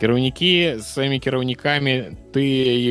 [0.00, 1.94] кіраўнікі сваімі кіраўнікамі
[2.32, 2.42] ты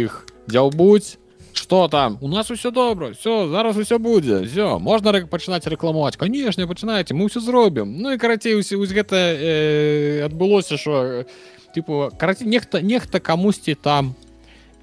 [0.04, 1.18] іх дзяўбуць
[1.58, 2.18] что там?
[2.22, 7.28] У нас усё добра все зараз усё будзе все можна пачынаць рэкламаваць канешне пачынаеце мы
[7.28, 11.26] ўсё зробім ну і карацей усе вось гэта э, адбылося що
[11.74, 14.16] типу караці нехта нехта камусьці там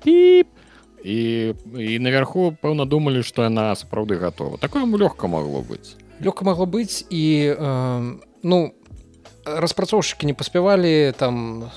[0.02, 0.48] піп.
[1.04, 6.64] І і наверху пэўна думалі што яна сапраўды готова такое лёгка могло быць лёгка могло
[6.64, 8.72] быць і э, ну
[9.44, 11.68] распрацоўшчыкі не паспявалі там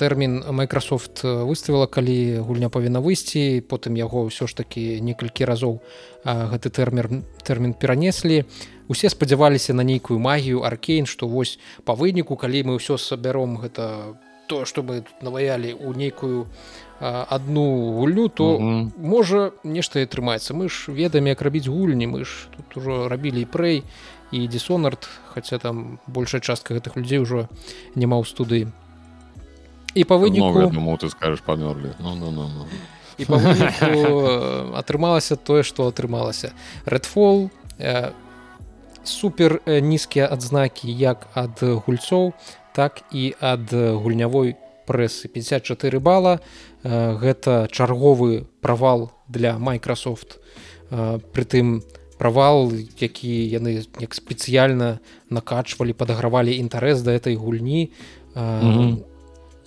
[0.00, 5.84] тэрмін Microsoft выставіла калі гульня павінна выйсці потым яго ўсё ж такі некалькі разоў
[6.24, 8.48] гэты тэрмін тэрмін перанеслі.
[8.88, 14.16] Усе спадзяваліся на нейкую магію аркейн што вось па выніку калі мы ўсё сабяром гэта
[14.48, 16.48] то што мы наваялі ў нейкую
[17.00, 18.90] одну гульню то mm -hmm.
[18.96, 20.56] можа нешта і атрымаецца.
[20.56, 23.82] Мы ж ведаем як рабіць гульні мы ж тут ужо рабілі і прэй
[24.32, 27.48] і десонард хаця там большая частка гэтых людзей ўжо
[27.94, 28.72] няма ў студыі
[29.94, 32.64] і па выніку думаю, ты скажешь памёрлі ну, ну, ну, ну.
[33.18, 33.36] і па
[34.78, 36.52] атрымалася тое што атрымалася
[36.86, 38.12] редфол э,
[39.04, 42.32] супер нізкія адзнакі як ад гульцоў
[42.72, 44.56] так і ад гульнявой
[44.90, 46.40] прэсы 54 бала
[46.82, 50.42] э, гэта чарговы правал для Microsoft.
[50.90, 51.82] Э, притым
[52.18, 54.98] правал які яны як спецыяльна
[55.30, 57.92] накачвалі падагравалі інтарэс да этой гульні.
[58.34, 59.09] Э, mm -hmm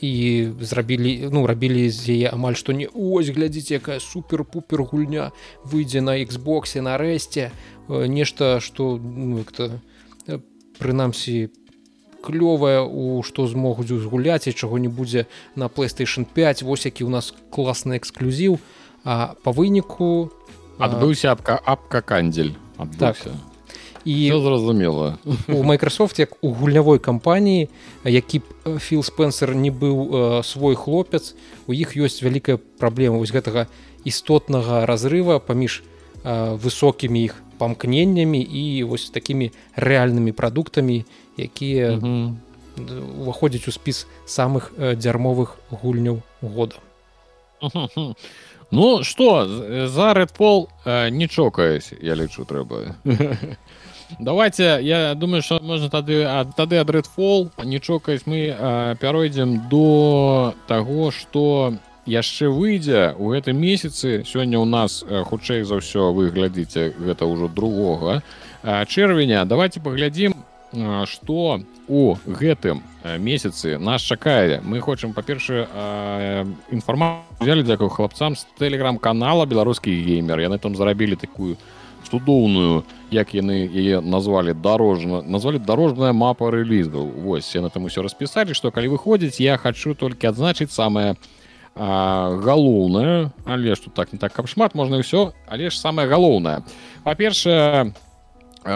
[0.03, 2.91] і зрабілі ну рабілі з яе амаль што не.
[2.91, 5.31] Ось глядзіце якая супер-пупер гульня
[5.63, 7.55] выйдзе на Xбосе нарэшце
[7.87, 10.39] нешта што ну, э,
[10.75, 11.55] прынамсі
[12.19, 17.09] клёвая у што змогуць узгуляць і чаго не будзе на playstation 5 вось які у
[17.09, 18.59] нас класны эксклюзіў.
[19.07, 20.31] А по выніку
[20.83, 22.55] адбыўся апка апка кандзель
[22.99, 23.15] так
[24.05, 27.69] і зразумела у Microsoft як у гульнявой кампаніі
[28.05, 28.41] які
[28.79, 31.35] філ спенсер не быў свой хлопец
[31.67, 33.67] у іх ёсць вялікая праблема вось гэтага
[34.03, 35.83] істотнага разрыва паміж
[36.23, 41.05] э, высокімі іх памкненнямі і вось такімі рэальнымі прадуктамі
[41.37, 41.99] якія
[42.75, 46.75] уваходзяць у спіс самых дзярмовых гульняў года.
[48.71, 49.45] Ну что
[49.87, 52.97] за рэдпол не чокаюсь я лічу трэба
[54.19, 58.55] давайте я думаю что можна тады ад тады ад рэдфол нічокаюсь мы
[58.99, 61.73] пяройдзем до того что
[62.05, 64.23] яшчэ выйдзе у гэтым месяцы.
[64.25, 68.23] Сёння у нас хутчэй за ўсё вы глядзіце гэта ўжо другога
[68.63, 69.45] чэрвеня.
[69.45, 70.35] Давайте паглядзім
[71.05, 72.81] что у гэтым
[73.19, 74.59] месяцы нас чакае.
[74.63, 75.67] Мы хочам па-першае
[76.71, 81.57] інфармацию взяли дзякую хлапцам з телеграм-канала беларускі геймер яны там зарабілі такую
[82.13, 88.53] цудоўную як яны яе назвалі дорожна назвалі дарожная мапа рэлізу Вось яны там усё распісалі
[88.53, 91.17] што калі выходзіць я хочу толькі адзначыць самае
[91.73, 96.61] галоўнае але тут так не так каб шмат можна ўсё але ж самае галоўнае.
[97.03, 97.93] Па-першае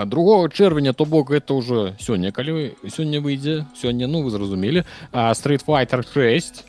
[0.05, 4.83] другого чэрвеня то бок это ўжо сёння калі сёння выйдзе сёння ну вы зразумелі
[5.13, 6.65] street fighter 6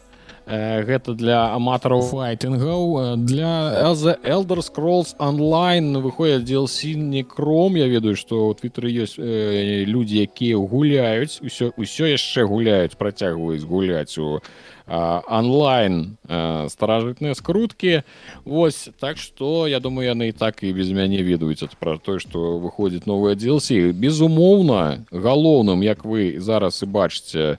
[0.49, 8.17] гэта для аматараў файтынгаў для The Elder Scrolls онлайн выходят DLC не кром Я ведаю
[8.17, 11.45] что у твиттеры ёсць э, людзі якія гуляюць.
[11.45, 14.41] Усё ўсё яшчэ гуляюць працягваюць гуляць у
[14.89, 18.03] онлайн старажытныя скруткі.
[18.45, 21.69] Вось так что я думаю яны і так і без мяне ведаюць.
[21.77, 27.59] Пра тое что выходзіць новыя DLC безумоўна галоўным як вы зараз і бачыце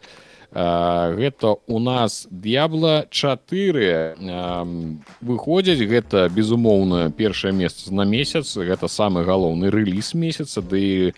[0.51, 4.17] гэта у нас д'ябла 4
[5.21, 8.57] выходзяць гэта безумоўна першае месца на месяц.
[8.57, 11.13] Гэта самы галоўны рэліз месяца ды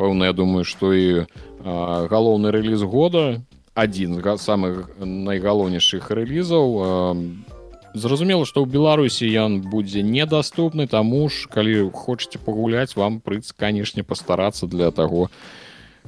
[0.00, 1.28] пэўна я думаю что і
[1.60, 3.44] галоўны рэліз года.
[3.74, 7.16] Адзін з самых найгалоўнейшых рэлізаў.
[7.92, 14.02] Зразумела што ў беларусі ён будзе недаступны таму ж калі хочаце пагуляць вам прыц канешне
[14.02, 15.28] пастарацца для таго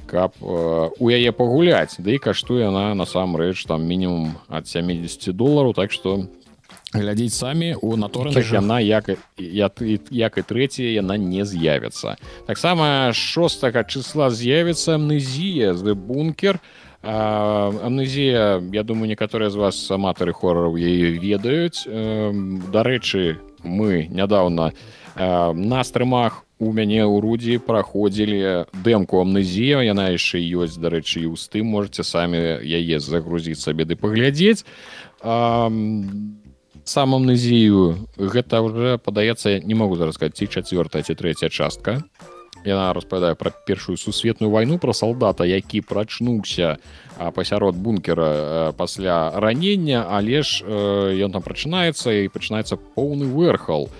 [0.05, 1.97] каб у яе пагуляць.
[1.99, 5.73] Да і каштуе яна насамрэч там мінімум ад 70 долараў.
[5.73, 6.27] Так што
[6.93, 12.17] глядзець самі у наторах яна як як і трэцяя яна не з'явіцца.
[12.45, 16.59] Таксама 6 числа з'явіцца амнезія з бункер
[17.03, 21.83] амнезія я думаю некаторыя з вас аматары хорараў яе ведаюць.
[22.71, 24.71] Дарэчы мы нядаўна
[25.17, 31.37] на стрымах у мяне ў рудзі праходзілі дэмку амнезія яна яшчэ ёсць дарэчы і ў
[31.51, 34.63] тым можете самі яе загрузіць сабе ды паглядзець.
[36.83, 42.03] Сам амнезію гэта уже падаецца не могу зараз сказать ці чацвёртая ці трэця частка.
[42.63, 46.79] Яна распавядае пра першую сусветную вайну пра салдата які прачнуўся
[47.35, 50.63] пасярод бункера пасля ранення але ж
[51.19, 53.91] ён там прачынаецца і пачынаецца поўны верхал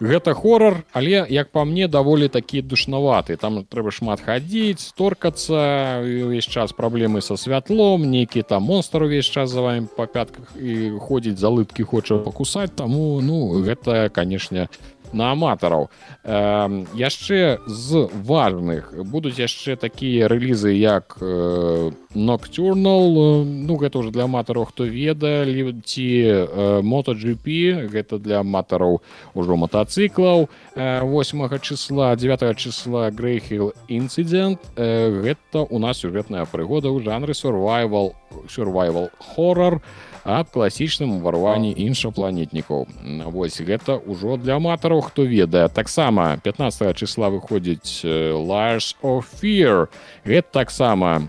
[0.00, 3.36] гэта хорор але як по мне даволі такі душнаваты.
[3.36, 9.50] Там трэба шмат хадзіць торкацца увесь час праблемы са святлом нейкі там монстр увесь час
[9.50, 12.74] за вами па пятках і ходзіць залыткі хоча пакусаць.
[12.74, 15.88] Таму ну гэта канешне не на аматараў
[16.24, 24.24] э, яшчэ з важных будуць яшчэ такія рэлізы як э, ноктюрнал ну гэта уже для
[24.24, 29.02] аматараў хто ведалі ці э, мотоGP гэта для аматараў
[29.34, 36.88] ужо мотоциклаў э, 8 числа 9 числа грейхил інцидент э, гэта у нас сюжэтная прыгода
[36.90, 38.14] ў жанры survival
[38.46, 42.86] survival хоррор у аб класічным уварванні іншапланетнікаў.
[43.32, 45.68] Вось гэта ўжо для аматараў хто ведае.
[45.68, 48.04] Таксама 15 числа выходзіць
[48.36, 49.88] Lars of fear.
[50.24, 51.28] Гэта таксама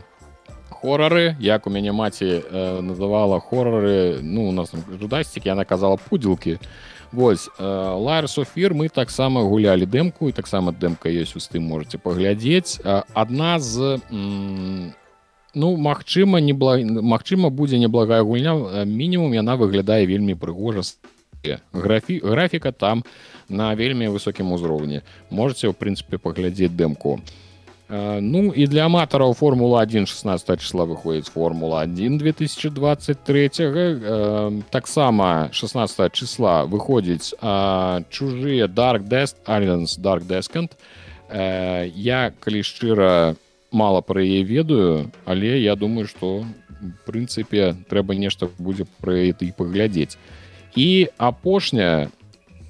[0.70, 6.58] хорары як у мяне маці э, называла хорары ну у нас жудасцік я наказала пудзілкі.
[7.12, 12.80] Вось Ларс офір мы таксама гулялі дэмку і таксама дэмка ёсць у тым можете паглядзець.
[13.14, 14.00] Адна з
[15.54, 16.78] Ну Мачыма не бла...
[16.80, 20.82] Мачыма будзе неблагая гульня мінімум яна выглядае вельмі прыгожа.
[21.74, 23.04] Графі графіка там
[23.50, 25.02] на вельмі высокім узроўні.
[25.30, 27.20] Можете ў прынцыпе паглядзець дэмку.
[27.92, 31.28] Ну і для аматараў формула 1 16 числа выходзіць.
[31.28, 33.50] Формула 1 2023
[34.72, 37.36] таксама 16 числа выходзіць
[38.08, 40.72] чужыя dark desk Alliance dark deskant
[41.34, 46.46] я калі шчыра не мало пра яе ведаю але я думаю что
[47.06, 50.18] прынцыпе трэба нешта будзе пра это і паглядзець.
[50.76, 52.10] І апошняя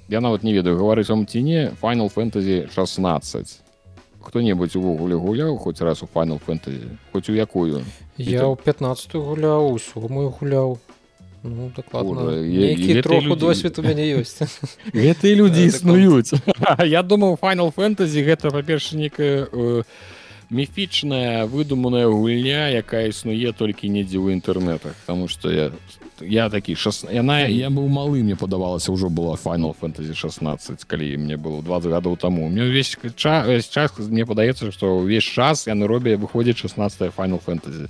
[0.08, 3.62] я нават не ведаю гаварыць вам ці не final фэнтазі 16
[4.22, 7.82] хто-небудзь увогуле гуляў хоць раз у final фэнтазі хоць у якую?
[8.16, 10.78] Я ў 15 гуляў усё мой гуляў.
[11.42, 11.72] Ну,
[13.02, 14.46] троху досвед у мяне ёсць.
[14.94, 16.30] Гэтыя людзі існуюць.
[16.86, 19.82] я думаю final фэнтазі гэта па-перша некая э,
[20.52, 25.72] міфічная выдуманая гульня якая існуе толькі недзе ў інтэрнетах потому что я
[26.20, 27.04] я такі шас...
[27.10, 31.90] яна я быў малы мне падавалася ўжо была final фэнтазі 16 калі мне было 20
[31.90, 32.48] гадоў таму.
[32.48, 37.88] Мне ўвесь час час мне падаецца што ўвесь час яны робя выходзіць 16 final фэнтазі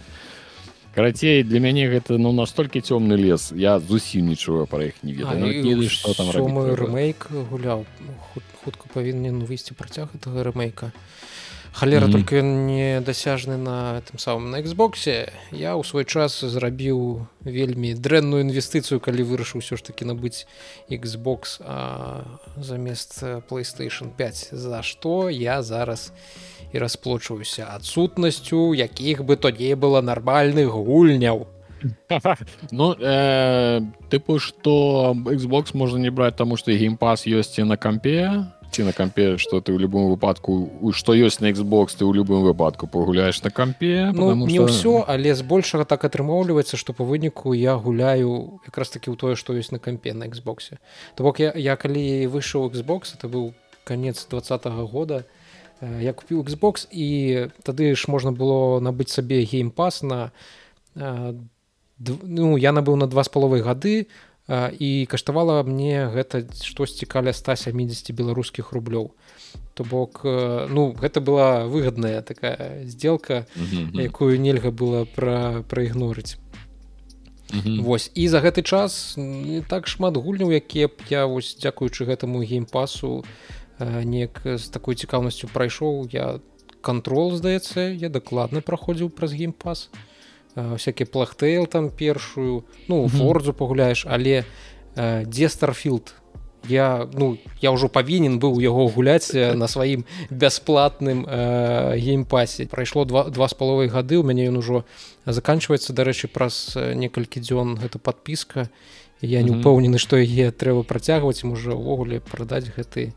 [0.94, 5.40] карацей для мяне гэта ну настолькі цёмны лес я зусім нічога пра іх не ведаю.
[5.40, 7.84] Ну, что там рэмейк гуляў.
[8.64, 10.92] Хутка павінен выйсці працяг этого рэмейка
[11.72, 12.12] халера mm -hmm.
[12.12, 18.44] только не дасяжны на тым самым на Xбосе я ў свой час зрабіў вельмі дрэнную
[18.44, 20.46] інвестыцыю калі вырашыў ўсё ж таки набыць
[20.90, 22.24] Xbox а,
[22.56, 26.12] замест playstation 5 за што я зараз
[26.72, 31.46] і расплочваюся адсутнасцю якіх бы то не было нармальных гульняў.
[32.70, 38.46] Ну э, тыпу что Xbox можна не браць таму што геймпас ёсць і на кампе
[38.72, 42.40] ці на кампе что ты ў любым выпадку што ёсць на Xbox ты ў любым
[42.42, 44.64] выпадку пагуляеш на кампе ну, не что...
[44.66, 49.52] ўсё але збольшага так атрымоўліваецца што па выніку я гуляю якраз таки ў тое што
[49.52, 50.80] ёсць на кампе на Xboxe
[51.14, 53.52] то бок я, я калі выйшаў Xbox это быў
[53.84, 55.28] конец двадцатого года
[55.80, 60.32] я купіў Xbox і тады ж можна было набыць сабе геймпас на
[60.96, 64.08] ну я набыў на два з паловай гады
[64.50, 69.14] і каштавала мне гэта штосьці каля 170 беларускіх рублёў.
[69.74, 73.46] То бок ну гэта была выгадная такая сделка
[73.94, 76.36] якую нельга было пра праігнорыць
[77.52, 82.42] Вось і за гэты час не так шмат гульняў якія б я вось дзякуючы гэтаму
[82.42, 83.24] геймпасу
[83.78, 86.08] неяк з такой цікаўнасцю прайшоў.
[86.12, 86.40] Я
[86.80, 89.92] контрол здаецца я дакладна праходзіў праз геймпас.
[89.92, 90.11] то
[90.54, 94.44] всякие плахтейл там першую ну фордзу пагуляеш але
[94.96, 96.14] дзе старфілд
[96.68, 103.24] я ну я ўжо павінен быў яго гуляць на сваім бясплатным э, геймпасе прайшло два
[103.30, 104.84] два з паловай гады у мяне ён ужо
[105.26, 108.68] заканчваецца дарэчы праз некалькі дзён гэта подпіска
[109.22, 113.14] я не упэўнены што яе трэба працягваць можа ўвогуле прадаць гэты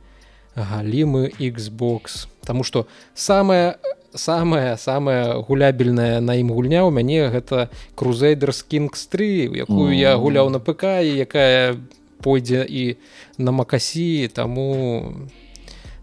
[0.55, 2.27] галімы Xbox.
[2.45, 3.77] Таму што самая
[4.15, 10.49] самая самая гулябельная на ім гульня ў мяне гэта крузейдер скінкс 3 якую я гуляў
[10.49, 11.77] на ПК і якая
[12.23, 12.97] пойдзе і
[13.37, 15.27] на макасі таму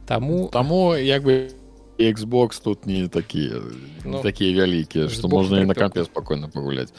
[0.06, 1.50] таму таму як бы
[1.98, 3.62] Xbox тут не такія
[4.04, 6.92] ну, такія вялікія што можна і на кампе спакойна пагуляць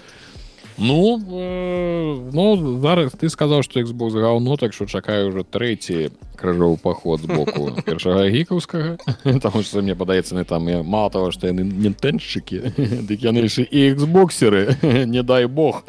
[0.77, 6.77] Ну э, ну зараз ты сказаў што Xbox гаўно так що чакаю уже трэці крыжоў
[6.81, 8.97] паход з боку першага гікаўскага
[9.39, 12.73] там што мне падаецца не там мало того што яны не тэншчыкі
[13.05, 15.83] дык яны яшчэ і эксбоксеры не дай бог.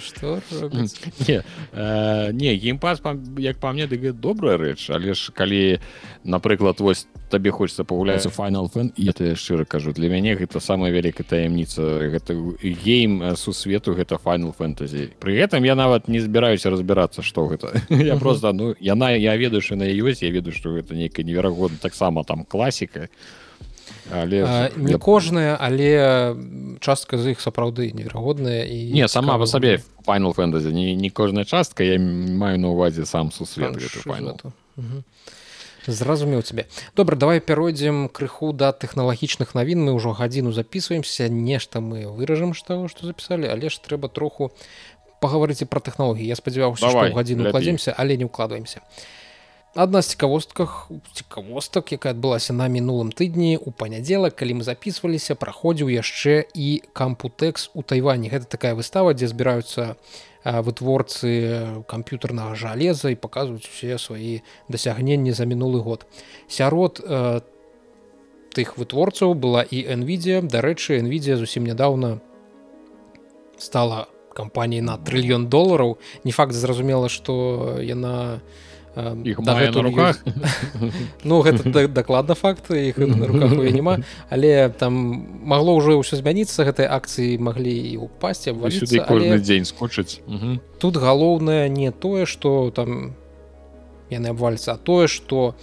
[0.00, 0.40] Што
[1.26, 1.42] не,
[2.32, 3.00] не геймпас
[3.38, 5.80] як па мне дык добрая рэч але ж калі
[6.24, 10.90] напрыклад вось табе хочется пагуляцца final фэн я ты шчыра кажу для мяне гэта самая
[10.90, 17.22] вялікая таямніца гэта гейм сусвету гэта final фэнтазі при гэтым я нават не збіраюся разбірацца
[17.22, 20.94] што гэта я просто ну яна я ведаю що на ёсць я ведаю што гэта
[20.94, 23.08] нейкая неверагодна таксама там класіка
[24.12, 24.98] але а, не я...
[24.98, 26.34] кожная але
[26.80, 31.44] частка з іх сапраўды неверагодная і не сама по сабе final фэнтазі не, не кожная
[31.44, 33.78] частка я маю на увазе сам сусвет
[35.86, 36.66] зразумеў цябе.
[36.96, 39.84] Добра давай пяройдзем крыху да тэхналагічных навін.
[39.84, 44.52] Мы ўжо гадзіну записываемся нешта мы выражам таго што запісалі але ж трэба троху
[45.20, 46.26] пагаварыць пра тэхналогіі.
[46.26, 48.80] Я спадзяваўся гадзіну укладземся але не укладваемся
[49.74, 55.94] адна з цікавостках цікавостак якая адбылася на мінулым тыдні у панядзелак калі мы записываліся праходзіў
[55.94, 58.34] яшчэ і кампутэкс у тайване.
[58.34, 65.44] Гэта такая выстава дзе збіраюцца у вытворцы камп'ютарнага жалеза і паказваюць усе свае дасягненні за
[65.44, 66.06] мінулы год.
[66.48, 67.40] Сярод э,
[68.56, 70.40] тых вытворцаў была і nvidia.
[70.40, 72.18] Дарэчы nvidia зусім нядаўна
[73.60, 78.40] стала кампаніяй на трыльён долараў не факт зразумела што яна
[78.96, 80.24] не руках?
[81.24, 83.98] ну гэта дакладна факт іх руках няма
[84.30, 90.20] але там магло ўжо ўсё змяніцца гэтай акцыі маглі і упасці сюды кожны дзень скочыць.
[90.78, 93.14] Тут галоўнае не тое что там
[94.10, 95.54] яны абвальца тое что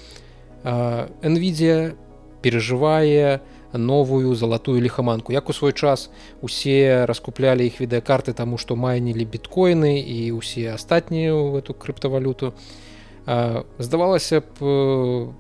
[0.64, 1.96] nvidia
[2.42, 3.42] перажывае
[3.74, 6.10] новую залатую лихаманку як у свой час
[6.40, 12.56] усе раскуплялі іх відэакарты таму што майнілі біткоіны і ўсе астатнія в эту крыптавалюту.
[12.56, 12.87] і
[13.28, 15.34] здавалася б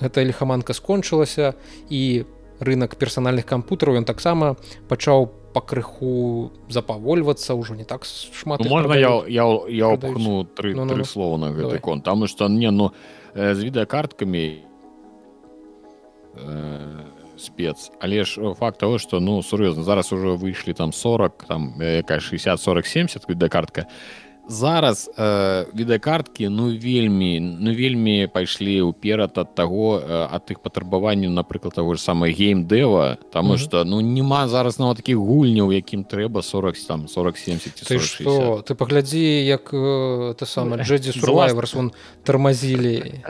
[0.00, 1.54] гэтая лихаманка скончылася
[1.88, 2.24] і
[2.60, 4.56] рынок персанальных кампутараў ён таксама
[4.88, 10.84] пачаў пакрыху запавольвацца ўжо не так шмат ну, можна я я, я опхну тры, ну,
[10.84, 12.92] ну, тры слова на гэты кон там что не ну
[13.34, 14.44] з відэакарткамі
[16.34, 17.00] э,
[17.40, 17.90] спец.
[18.00, 22.60] Але ж факт того что ну сур'ёзна зараз уже выйшлі там 40 там якая 60
[22.60, 23.86] 40 70 відэакартка
[24.50, 31.30] зараз э, відэакарткі ну вельмі ну вельмі пайшлі ўперад ад таго э, ад тых патрабаванняў
[31.30, 33.90] напрыклад таго ж самае геймдэва таму что mm -hmm.
[33.90, 38.74] ну няма зараз нават такіх гульняў якім трэба 40 там 40 70 ты что ты
[38.74, 41.92] паглядзі як э, ты сам джедзі сурвайверс он
[42.24, 43.22] тармазілі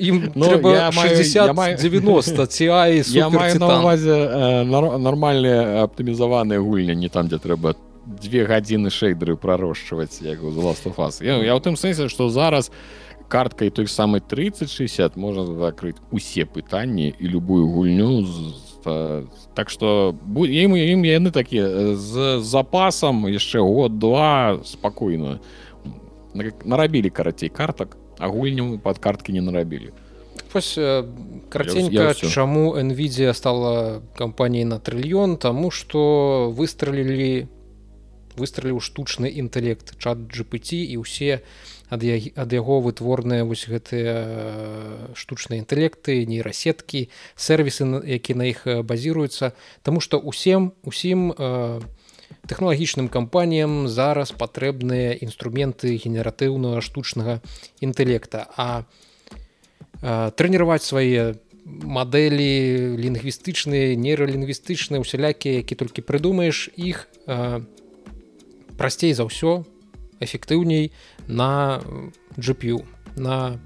[0.00, 0.46] ім ну,
[0.92, 7.74] 60 90 ці я маю на увазе э, нармальныя аптымізаваныя гульні не там дзе трэба
[8.06, 12.70] две гадзіны шэйдеры прарошчваць як у ластфас я, я ў тым сэнсе што зараз
[13.28, 18.54] карткай той самай 3060 можна закрыць усе пытанні і любую гульню з,
[19.54, 25.40] так што ім ім яны такія з запасам яшчэ год два спакойна
[26.64, 29.90] нарабілі карацей картак а гульню под карткі не нарабілі
[30.54, 30.78] Вось
[31.50, 37.50] караценька чаму nvidia стала кампаніяй на трыльён таму што выстралілі
[38.36, 41.42] выстраліў штучны інтэлект чат GPT і ўсе
[41.90, 49.52] ад, ад яго вытворныя вось гэтыя штучныя інтэлекты нейрасеткі сервісы які на іх базіруюцца.
[49.82, 51.34] Таму што усім усім
[52.46, 57.42] тэхналагічным кампаніям зараз патрэбныя інструменты генератыўнага штучнага
[57.80, 58.46] інтэлекта.
[58.56, 58.86] А
[60.36, 67.10] трэніраваць свае мадэлі лінгвістычныя нейралінгвістычныя усялякія які толькі прыдумаеш іх
[68.76, 69.64] прасцей за ўсё
[70.20, 70.92] эфектыўней
[71.28, 71.80] на
[72.36, 72.84] GPU
[73.16, 73.58] на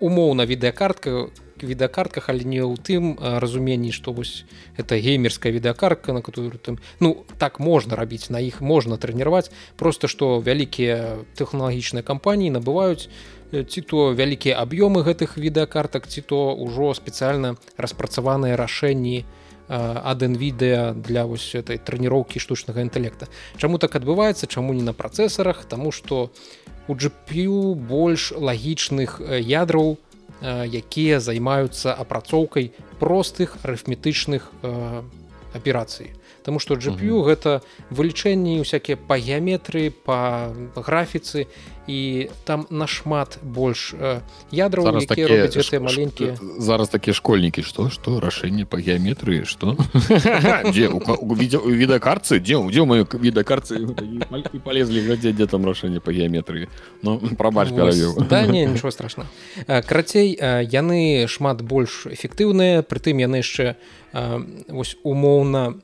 [0.00, 1.30] умоўна відэакартка
[1.64, 4.44] відэакартках але не ў тым разуменні што вось
[4.76, 9.50] это геймерская відэакартка на которую там ну так можна рабіць на іх можна трэніраваць.
[9.76, 13.08] Просто што вялікія тэхналагічныя кампаніі набываюць
[13.54, 19.24] ці то вялікія аб'ёмы гэтых відэакартак ці то ўжо спецыяльна распрацаваныя рашэнні
[19.68, 25.64] ад nvidia для вось этой трэніроўкі штучнага інтэлекта Чаму так адбываецца чаму не на працэсарах?
[25.64, 26.30] Тому что
[26.88, 29.96] у GPU больш лагічных ядраў
[30.44, 34.52] якія займаюцца апрацоўкай простых арыфметычных
[35.54, 36.12] аперацый
[36.44, 41.48] Таму што GPU гэта вылічэнні усякія па геаметрыі па графіцы
[41.88, 43.94] і там нашмат больш
[44.52, 44.84] ядраў
[45.80, 46.36] маленькія.
[46.60, 49.76] зараз такія школьнікі што што рашэнне па геаметрыі што?
[50.72, 53.80] Дзе відэакарцы дзе дзе маю відэакарцы
[54.64, 56.68] полезлі глядзе дзе там рашэнне па геаметрыі
[57.02, 57.68] Ну прабач
[58.28, 59.24] да не нічого страшна
[59.64, 63.76] карацей яны шмат больш эфектыўныя прытым яны яшчэ
[64.68, 65.74] вось умоўна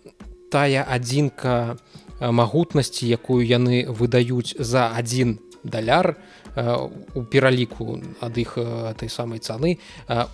[0.51, 1.79] тая адзінка
[2.21, 6.17] магутнасці якую яны выдаюць за один даляр
[7.15, 8.59] у пераліку ад іх
[9.01, 9.79] той самай цаны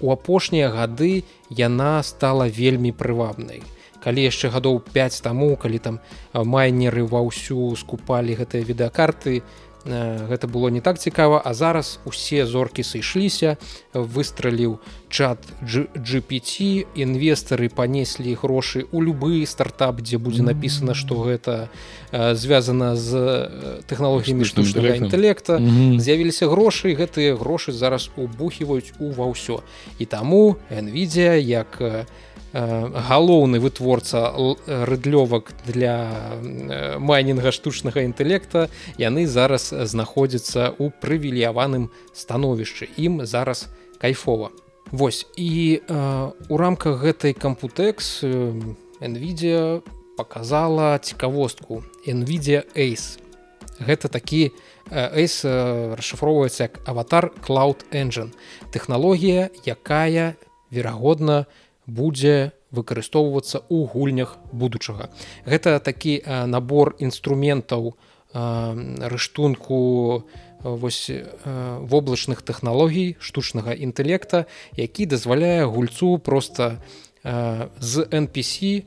[0.00, 3.62] у апошнія гады яна стала вельмі прывабнай.
[4.02, 6.00] Калі яшчэ гадоў 5 таму калі там
[6.32, 12.46] майнеры ва ўсю скупалі гэтыя відэакарты то гэта было не так цікава а зараз усе
[12.46, 13.56] зоркі сышліся
[13.94, 14.78] выстраліў
[15.08, 21.68] чат GPT інвестары панеслі грошы у любы стартап дзе будзе написано что гэта
[22.12, 23.10] звязана з
[23.86, 29.62] тэхналогіямі штучнага інтэлекта з'явіліся грошы гэтыя грошы зараз убухіваюць у ва ўсё.
[29.98, 32.04] І таму nvidia як у
[32.56, 34.32] галоўны вытворца
[34.66, 36.08] рыдлёвак для
[36.98, 42.88] майнінга штучнага інтэлекта яны зараз знаходзяцца ў прывіліяваным становішчы.
[42.96, 43.68] Ім зараз
[44.00, 44.50] кайфова.
[44.90, 48.22] Вось і э, у рамках гэтай кампутэкс
[49.02, 49.82] nvidia
[50.16, 51.84] показала цікавостку.
[52.06, 53.18] Nvidia Ace.
[53.82, 54.54] Гэта такі
[54.88, 55.44] Ace
[55.98, 58.32] расшыфроўваецца як аватар cloud engine.
[58.72, 60.38] Тэхналогія якая
[60.70, 65.08] верагодна у будзе выкарыстоўвацца ў гульнях будучага.
[65.46, 67.94] Гэта такі набор інструментаў
[68.34, 70.26] рыштунку
[70.66, 76.82] воблачных тэхналогій штучнага інтэлекта, які дазваляе гульцу проста
[77.22, 78.84] з NPC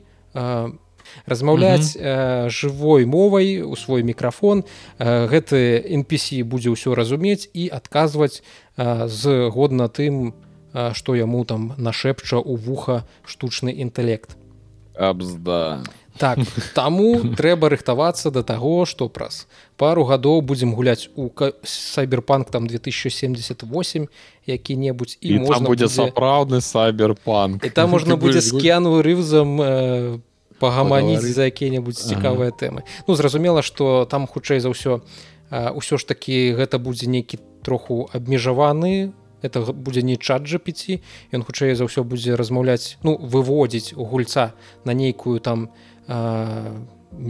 [1.26, 2.50] размаўляць mm -hmm.
[2.50, 4.64] жывой мовай у свой мікрафон.
[4.98, 8.42] гэты NPC будзе ўсё разумець і адказваць
[9.06, 10.32] згодна тым,
[10.72, 14.36] што яму там нашэпча ў вуха штучны інтэлект.
[14.94, 15.82] Абзда.
[16.18, 16.38] Так
[16.74, 19.46] таму трэба рыхтавацца да таго што праз
[19.80, 21.30] пару гадоў будзем гуляць у
[21.64, 24.08] сайберпанк там 2078
[24.46, 30.18] які-небудзь і, і можна будзе сапраўдны сайберпанк і там можна будзе з кену рывзам э,
[30.60, 32.58] пагаманіць за якія-небудзь цікавыя ага.
[32.60, 32.80] тэмы.
[33.08, 35.00] Ну зразумела што там хутчэй за ўсё
[35.50, 41.00] ўсё ж такі гэта будзе нейкі троху абмежаваны это будзе не чат GPT
[41.32, 44.52] ён хутчэй за ўсё будзе размаўляць ну выводзіць у гульца
[44.84, 45.70] на нейкую там
[46.08, 46.76] э,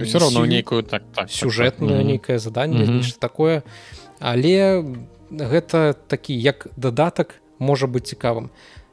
[0.04, 2.06] все равно нейкую так, так сюжэтную так, так.
[2.06, 3.18] нейкае заданне mm -hmm.
[3.18, 3.62] такое
[4.20, 4.84] але
[5.30, 8.50] гэта такі як дадатак можа быць цікавым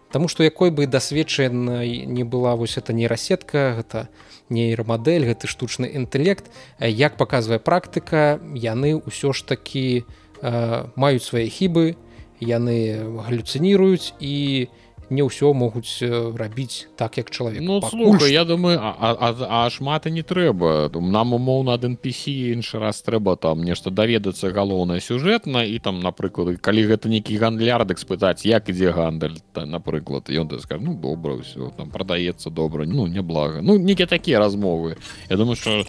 [0.07, 4.07] Таму што якой бы дасведчанай не была вось это нейрасетка гэта
[4.49, 6.47] нейрамадэль гэты штучны інтэлект
[6.80, 10.07] як паказвае практыка яны ўсё ж такі
[10.41, 11.99] э, маюць свае хібы
[12.40, 14.68] яны галюцыніруюць і
[15.10, 16.04] не ўсё могуць
[16.36, 17.62] рабіць так як чалавек.
[17.62, 20.92] Ну, слухай, я думаю а, а, а шмат і не трэба.
[21.00, 26.60] Нам умоўна ад NPC іншы раз трэба там нешта даведацца галоўнае сюжэтна і там напрыклад
[26.60, 31.40] калі гэта нейкі гандлярдык спытаць як ідзе гандаль та напрыклад ён ты скажу ну, добра
[31.40, 34.98] ўсё там прадаецца добра ну няблага ну нейкія такія размовы.
[35.30, 35.88] Я думаю что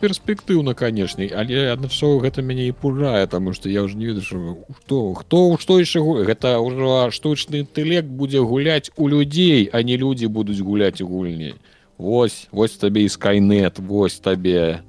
[0.00, 5.14] перспектыўна канешне але адначо гэта мяне і пужае тому что я уже не ведаю хто
[5.14, 10.60] хто што яшчэ гэта ўжо штучны інтэлект будзе гуляць у людзей а не людзі будуць
[10.60, 11.54] гуляць у гульні.
[11.98, 14.82] Вось вось табе і скайнет вось табе.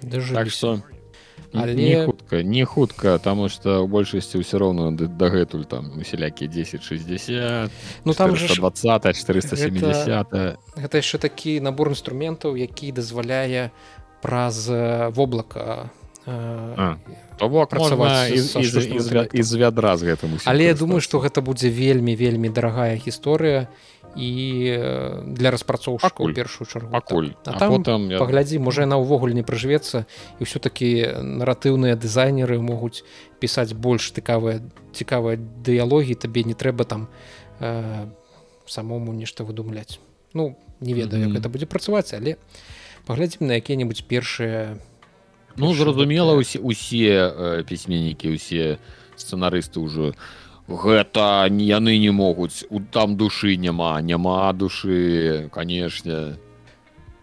[0.00, 0.82] Так что
[1.52, 7.70] але не хутка не хутка тому что у большасці ўсё роўно дагэтуль там усялякі 1060
[8.04, 13.68] ну там же 20 470 гэта, гэта яшчэ такі набор інструментаў які дазваляе
[14.22, 14.70] праз
[15.16, 15.90] воблака
[17.66, 23.66] працаваць з вядра з гэтым але я думаю что гэта будзе вельмі вельмі дарагая гісторыя
[23.66, 24.30] і і
[25.32, 28.18] для распрацоўшчыкаў першую чаргу пакуль а, а там потом я...
[28.20, 30.04] паглядзі можа яна ўвогуле не прыжвецца
[30.36, 33.04] і ўсё-таки наратыўныя дызайнеры могуць
[33.40, 34.60] пісаць больш цікавыя
[34.92, 37.08] цікавыя дыялогі табе не трэба там
[37.60, 38.04] э,
[38.68, 39.96] самому нешта выдумляць
[40.34, 41.32] ну не ведаю mm -hmm.
[41.32, 42.36] як это будзе працаваць але
[43.06, 44.78] паглядзім на якія-небудзь першыя
[45.56, 48.78] ну зразумела усе усе э, пісьменнікі усе
[49.16, 50.14] сцэнарысты ўжо
[50.68, 56.38] гэта не яны не могуць у там душы няма няма душы канешне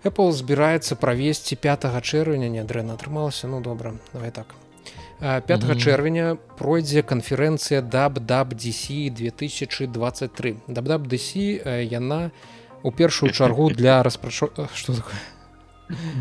[0.03, 4.55] Apple збіраецца правесці 5 чэрвеня не дрэнна атрымалася ну добра давай так.
[5.19, 5.79] 5 mm -hmm.
[5.79, 12.31] чэрвеня пройдзе канферэнцыя дабдабDC 2023 дабдабDC яна
[12.83, 15.19] у першую чаргу для распрачо что такое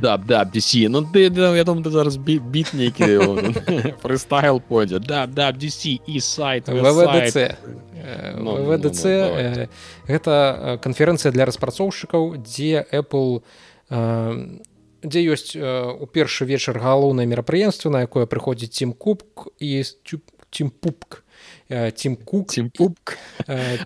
[0.01, 3.05] да да DC ну ты я думаю ты зараз біт нейкі
[4.03, 7.37] фрыстайл пойдзе да да DC і сайт вДц
[8.69, 9.03] вДц
[10.09, 13.43] гэта канферэнцыя для распрацоўшчыкаў дзе Apple
[15.05, 19.85] дзе ёсць у першы вечар галоўнае мерапрыемства на якое прыходзіць цім кубк і
[20.51, 21.25] цім пупк
[21.69, 22.53] Тим Кук.
[22.53, 23.19] Тим Пупк.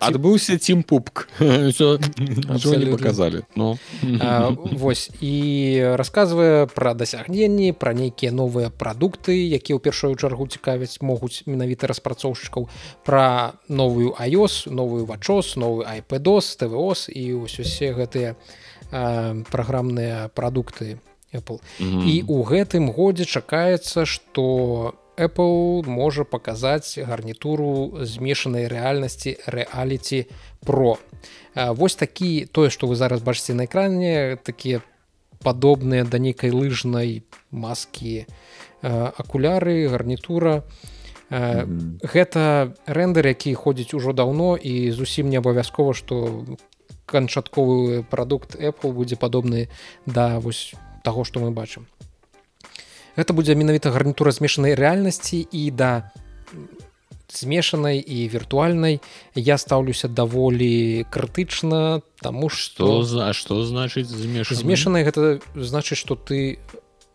[0.00, 1.28] Адбыўся Тим Пупк.
[1.40, 3.78] Не показалі но.
[4.72, 5.34] Вось і
[5.96, 12.68] расказвае пра дасягненні пра нейкія новыя прадукты якія ў першую чаргу цікавяць могуць менавіта распрацоўшчыкаў
[13.04, 18.36] пра новую iOS новую вачос новую iPadос tvOS і ўсё усе гэтыя
[19.50, 20.98] праграмныя прадукты
[21.32, 21.60] Apple.
[21.80, 22.08] Mm -hmm.
[22.08, 30.26] і у гэтым годзе чакаецца што Apple можа паказаць гарнітуру змешанай рэальнасці рэаліці
[30.64, 30.96] про.
[31.54, 34.80] Вось такі тое, што вы зараз бачыце на экране такія
[35.42, 38.26] падобныя да нейкай лыжнай маскі
[38.82, 40.62] акуляры, гарнітура.
[41.30, 41.98] Mm -hmm.
[42.04, 46.44] Гэта рэндер, які ходзіць ужо даўно і зусім не абавязкова, што
[47.06, 49.68] канчатковы прадукт Apple будзе падобны
[50.06, 51.86] да вось таго, што мы бачым
[53.16, 56.10] гэта будзе менавіта гарнітура змешанай рэальнасці і да
[57.32, 59.00] змешанай і віртуальнай
[59.34, 66.58] я стаўлюся даволі крытычна таму што за што значыць змеш змешанай гэта значыць што ты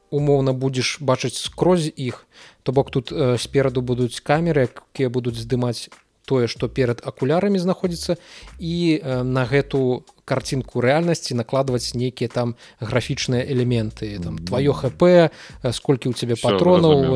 [0.10, 2.26] умоўна будзеш бачыць скрозь іх
[2.64, 5.90] то бок тут э, спераду будуць камеры якія будуць здымаць
[6.26, 8.18] тое што перад акулярамі знаходзіцца
[8.60, 15.32] і э, на гэту карцінку рэальнасці накладваць нейкія там графічныя элементы там твоё хп э,
[15.72, 17.08] сколькі ў цябе патронаў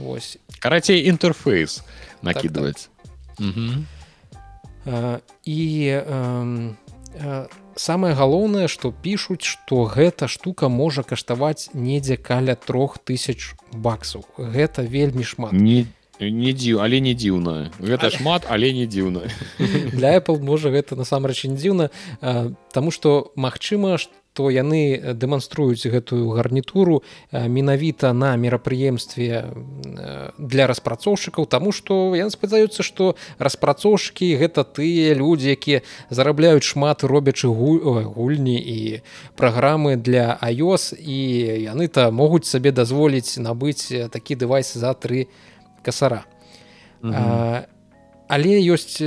[0.00, 1.84] Вось карацей інтэрфейс
[2.24, 2.88] накідваць
[3.36, 3.60] так,
[4.84, 5.20] так.
[5.44, 5.60] і
[5.92, 7.46] э,
[7.76, 14.82] самае галоўнае што пішуць што гэта штука можа каштаваць недзе каля трох тысяч баксаў гэта
[14.82, 15.52] вельмі шмат.
[15.52, 15.86] Не
[16.20, 19.28] не дзіў але не дзіўна гэта шмат але не дзіўна
[19.96, 21.90] для Apple можа гэта насамрэч не дзіўна
[22.72, 27.02] Таму што магчыма што яны дэманструюць гэтую гарнітуру
[27.32, 29.48] менавіта на мерапрыемстве
[30.38, 37.48] для распрацоўшчыкаў Таму што яны спадзяюцца што распрацоўшчыкі гэта тыя людзі якія зарабляюць шмат робячы
[37.48, 38.78] гульні і
[39.36, 41.18] праграмы для iOS і
[41.72, 45.28] яны то могуць сабе дазволіць набыць такі дэвайс за тры
[45.86, 46.24] касара
[47.02, 48.98] але ёсць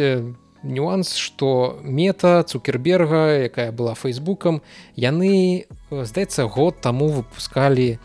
[0.64, 4.64] нюанс что мета цукерберга якая была фейсбукам
[4.96, 8.00] яны здаецца год таму выпускалі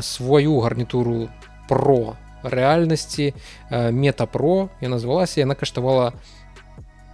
[0.00, 1.28] сваю гарнітуру
[1.68, 3.34] про рэальнасці.
[3.70, 6.12] Метапро я назвалася яна каштавала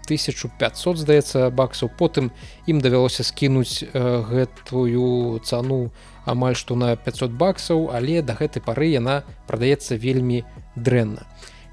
[0.09, 1.93] 1500 здаецца баксаў.
[1.99, 2.33] Потым
[2.67, 5.93] ім давялося скінуць гэтую цану
[6.29, 10.45] амаль што на 500 баксаў але да гэтай пары яна прадаецца вельмі
[10.77, 11.25] дрэнна.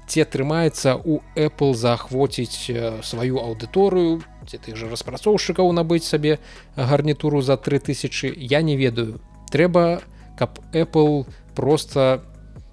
[0.06, 2.70] Ці атрымаецца у Apple заахвоціць
[3.02, 6.38] сваю аўдыторыю ці ты же распрацоўшчыкаў набыць сабе
[6.76, 9.20] гарнітуру за 3000 я не ведаю.
[9.50, 10.00] Трэба
[10.38, 12.22] каб Apple просто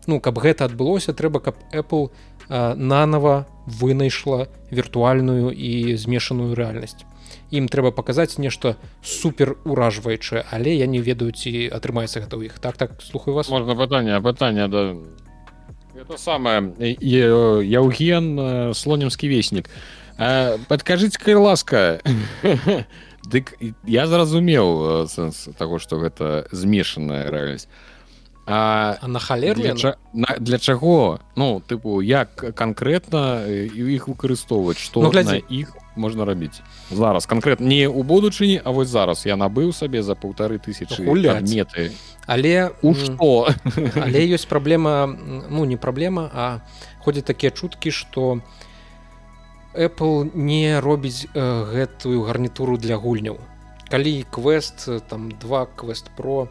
[0.07, 2.11] ну каб гэта адбылося трэба каб Apple
[2.49, 7.07] нанова вынайшла віртуальную і змешаную рэальнасць
[7.51, 12.59] ім трэба паказаць нешта супер уражваючае але я не ведаю ці атрымаецца гэта ў іх.
[12.59, 13.49] Так так слухаю вас.
[13.49, 14.95] Можна пытанне пытання да.
[15.93, 16.73] Это самое
[17.61, 19.69] яўген слонімскі веснік.
[20.17, 22.01] Падкажыце ласка
[23.23, 23.55] Дык
[23.88, 27.71] я зразумеў сэнс таго што гэта змешаная рэальнасць
[28.45, 29.95] А, а на халер для, ча...
[30.13, 31.19] на, для чаго?
[31.35, 36.59] Ну тыпу як канкрэтна іх выкарыстоўваць што ну, на іх можна рабіць
[36.91, 39.25] зараз канкрэтна не ў будучыні А вось зараз.
[39.25, 41.95] Я набыў сабе за паўтары тысячи меты
[42.27, 43.47] але у што
[44.03, 46.59] але ёсць праблема ну не праблема а
[46.99, 48.43] ходзяць такія чуткі што
[49.73, 53.39] Apple не робіць э, гэтую гарнітуру для гульняў.
[53.89, 56.47] Калі квест там два квест про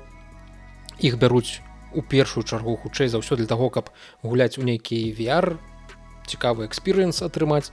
[0.99, 1.61] іх бяруць
[1.95, 3.91] у першую чаргу хутчэй за ўсё для таго каб
[4.23, 5.59] гуляць у нейкі VR
[6.27, 7.71] цікавы экспірыенс атрымаць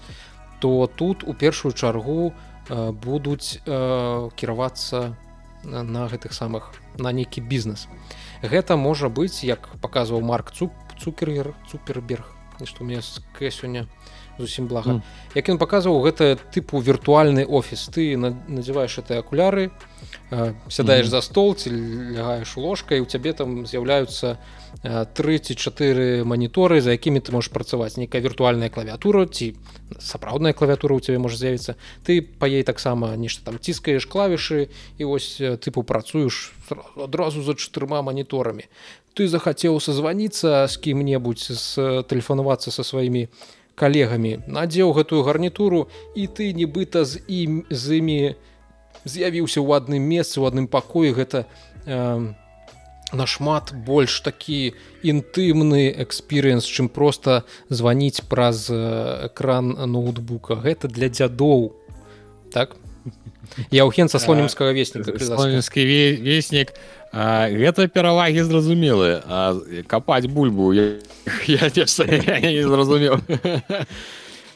[0.60, 2.34] то тут у першую чаргу
[2.70, 5.16] э, будуць э, кіравацца
[5.64, 7.88] на, гэтых самых на нейкі бізнес.
[8.42, 12.28] Гэта можа быць як паказваў марк цуп цукергер цуперберг
[12.66, 13.88] што мне сёння
[14.40, 15.00] зусім блага.
[15.00, 15.02] Mm.
[15.36, 17.90] як ён паказваў гэта тыпу віртуальны офіс.
[17.92, 19.72] Ты надзяваеш это акуляры
[20.32, 21.12] Э, сядаеш mm -hmm.
[21.12, 21.72] за стол ці
[22.18, 24.38] лягаеш ложкай у цябе там з'яўляюцца
[25.14, 27.98] 34 маніторы за якімі ты можаш працаваць.
[27.98, 29.56] Нейкая віртуальная клавіатура ці
[30.00, 31.76] сапраўдная клавіатура у цябе можа з'явіцца.
[32.06, 34.68] Ты па ей таксама нешта там ціскаеш клавішы
[34.98, 36.54] і вось тыпу працуеш
[36.96, 38.64] адразу за чатырма маніторамі.
[39.14, 43.28] Ты захацеў созваніцца з кім-небудзь з тэлефанавацца са сваімі
[43.80, 44.44] калегамі.
[44.48, 48.20] Надзеў гэтую гарнітуру і ты нібыта з ім з імі
[49.08, 51.16] з'явіўся ў адным месцы у адным пакоі.
[51.16, 51.48] Гэта
[51.88, 52.34] э,
[53.14, 61.74] нашмат больш такі інтымны экспірыенс чым просто званіць праз экран ноутбука гэта для дзядоў.
[62.54, 62.76] Так
[63.72, 65.84] я ўхен са слонімскага весніка слонімскі
[66.22, 66.74] веснік
[67.12, 69.22] гэта перавагі зразумелы
[69.88, 71.00] капаць бульбу я,
[71.48, 71.86] я, я,
[72.38, 73.20] я не зразумеў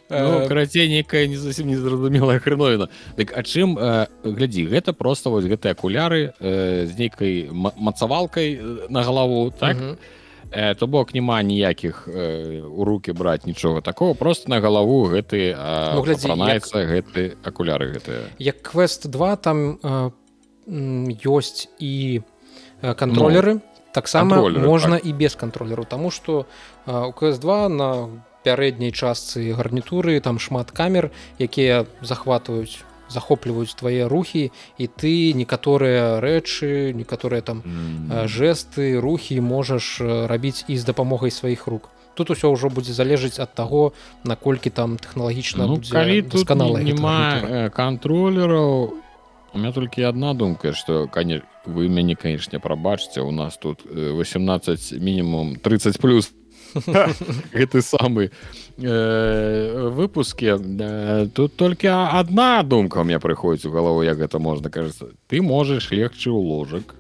[0.10, 5.46] ну, карацей некая не зусім незразумелая хреновіна дык а чым э, глядзі гэта просто вось
[5.46, 9.78] гэтыя акуляры э, з нейкай мацавалкай на галаву так
[10.54, 15.56] э, то бок няма ніякіх э, у руки браць нічога такого просто на галаву гэты
[15.56, 16.90] ну, глядзіцца як...
[16.90, 20.12] гэты акуляры гэтыя як квест 2 там э,
[21.26, 22.22] ёсць і
[22.82, 25.06] кантролеры ну, таксама можна так.
[25.06, 26.46] і без кантролеру тому что
[26.86, 28.10] у квест 2 на
[28.44, 36.94] пярэдняй частцы гарнітуры там шмат камер якія захватваюць захопліваюць твае рухі і ты некаторыя рэчы
[36.94, 38.28] некаторыя там mm.
[38.28, 41.90] жесты рухі можаш рабіць і з дапамогай сваіх рук.
[42.14, 43.94] Тут усё ўжо будзе залежыць ад таго
[44.24, 45.82] наколькі там тэхналагічна ну,
[46.46, 48.94] канала няма кантролераў
[49.54, 55.02] у меня толькі одна думка что канец вы мяне канешне прабачце у нас тут 18
[55.02, 56.34] мінімум 30 плюс.
[57.54, 58.32] Гэты самы
[58.78, 64.70] э, выпуске э, тут только одна думка у меня прыходзіць у галаву як гэта можна
[64.70, 65.08] кажется.
[65.28, 66.96] Ты можаш легчы ў ложак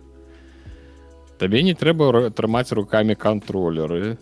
[1.43, 4.17] табе не трэба трымаць руками контролеры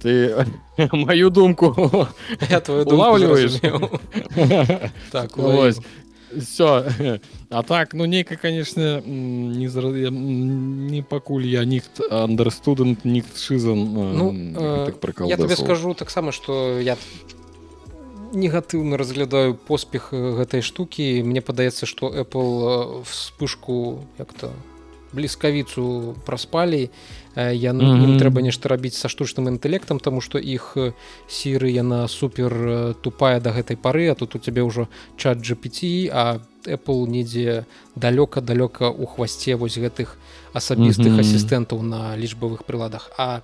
[0.00, 0.46] ты
[0.92, 3.60] мою думку улавліваешь
[5.12, 5.36] так
[6.36, 6.90] все
[7.50, 9.88] а так ну нейка конечно не зра...
[9.88, 16.78] не пакуль я ніхт андерстудент ніхт шизан ну, э, так я тебе скажу таксама что
[16.80, 16.96] я
[18.32, 24.52] негатыўна разглядаю поспех гэтай штукі мне падаецца что apple вспышку як-то
[25.12, 26.90] бліскавіцу праспалі
[27.38, 28.18] я mm -hmm.
[28.18, 30.76] трэба нешта рабіць са штучным інтэлектам тому что іх
[31.28, 36.40] сіры яна супер тупая до гэтай пары а тут у цябе ўжо чат GPT а
[36.66, 37.64] Apple недзе
[37.96, 40.18] далёка далёка у хвасце вось гэтых
[40.52, 41.20] асабістых mm -hmm.
[41.20, 43.40] асістэнтаў на лічбавых прыладах а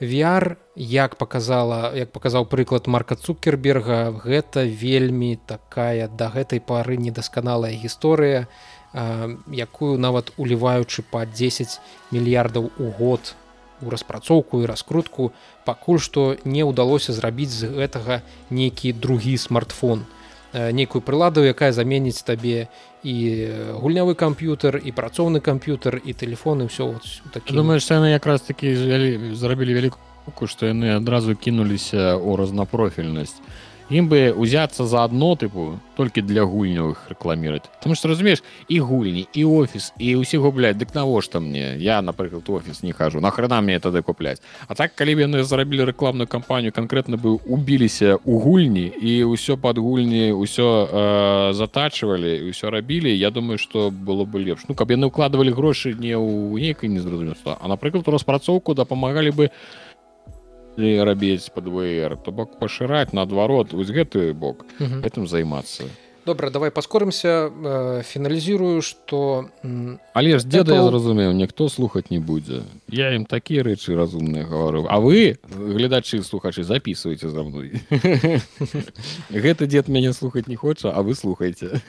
[0.00, 7.72] VR як показала як паказаў прыклад марка цукерберга гэта вельмі такая да гэтай пары недасканалая
[7.72, 8.46] гісторыя і
[8.94, 11.80] якую нават уліваючы па 10
[12.12, 13.34] мільярдаў у год
[13.82, 15.32] у распрацоўку і раскрутку
[15.64, 20.04] пакуль што не ўдалося зрабіць з гэтага нейкі другі смартфон.
[20.52, 22.68] Нейкую прыладу якая заменіць табе
[23.02, 23.14] і
[23.80, 27.00] гульнявы камп'ютер і працоўны камп'ютер і телефоны все
[27.32, 28.76] так думаешь яны якраз такі
[29.34, 33.40] зрабілі вялікую што яны адразу кінуліся ў разнапрофільнасць
[33.92, 39.28] ім бы узяцца за одно тыпу толькі для гульнявых рэкламіраць Таму што разумееш і гульні
[39.36, 41.76] і офіс і ўсіх губляць дык навошта мне?
[41.76, 44.40] Я напрыклад офіс не хожу нахрена мне тады купляць?
[44.68, 49.60] А так калі б яны зарабілі рэкламную кампанію конкретно бы убіліся у гульні і ўсё
[49.60, 54.64] пад гульні ўсё э, затачвалі ўсё рабілі Я думаю что было бы лепш.
[54.68, 59.44] Ну каб яны укладывалі грошы не ў нейкай незразумельства а напрыклад у распрацоўку дапамагалі бы
[59.44, 59.81] у
[60.76, 64.64] рабіць под вр то бок пашыраць наадварот вось гэты бок.
[64.78, 65.84] Гэтым займацца
[66.26, 69.50] добра давай паскорымся э, фіналізірую что
[70.12, 74.86] але ж деда я зразумеў ніхто слухаць не будзе я ім такія рэчы разумныя гаварыў
[74.88, 77.82] А вы гледачы слухачы записывайте за мной.
[79.30, 81.80] Гэты дед мяне слухаць не хоча а вы слухайте.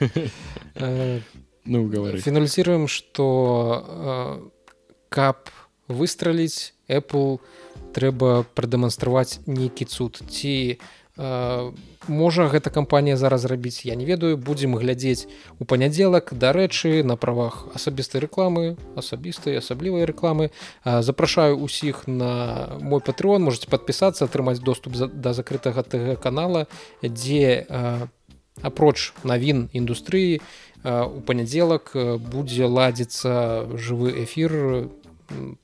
[0.74, 1.20] Э,
[1.64, 4.50] ну говорю фіналізіруем что
[5.08, 5.48] каб
[5.88, 7.38] выстраліць apple
[7.94, 10.18] трэба прадэманстраваць нейкі цуд.
[10.26, 11.72] Ці э,
[12.08, 14.36] можа гэта кампанія зараз рабіць я не ведаю.
[14.36, 15.30] Будзем глядзець
[15.62, 20.50] у панядзелак дарэчы на правах асабістай рэкламы асабістай асаблівай рэкламы.
[20.84, 26.66] Э, запрашаю усіх на мой патрон можете подпісацца атрымаць доступ за, да закрытага тг канала
[27.02, 28.06] дзе э,
[28.62, 30.42] апроч навін індустрыі
[30.84, 34.92] у панядзелак будзе ладзіцца жывы эфір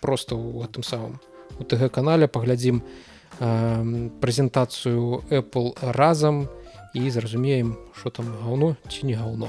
[0.01, 1.21] просто ў гэтым самым
[1.61, 6.49] у тг канале паглядзім э, прэзентацыю apple разам
[6.95, 9.49] і зразумеем що там гаўно ці не гаўно.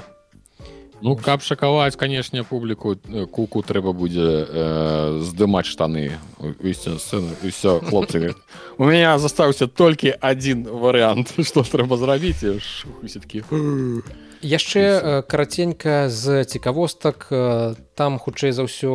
[1.02, 2.94] Ну каб шакаваць канешне публіку
[3.32, 6.14] куку трэба будзе э, здымаць штаны.
[6.38, 8.34] Ўсё хлопцы
[8.78, 12.44] у меня застаўся толькі адзін варыянт что трэба зрабіць
[13.02, 13.42] все-таки
[14.42, 17.30] яшчэ караценька з цікавостак
[17.94, 18.92] там хутчэй за ўсё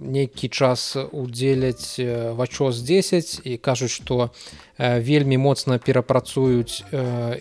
[0.00, 2.00] нейкі час удзеляць
[2.34, 4.32] вачос 10 і кажуць што
[4.78, 6.82] вельмі моцна перапрацуюць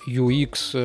[0.05, 0.75] UX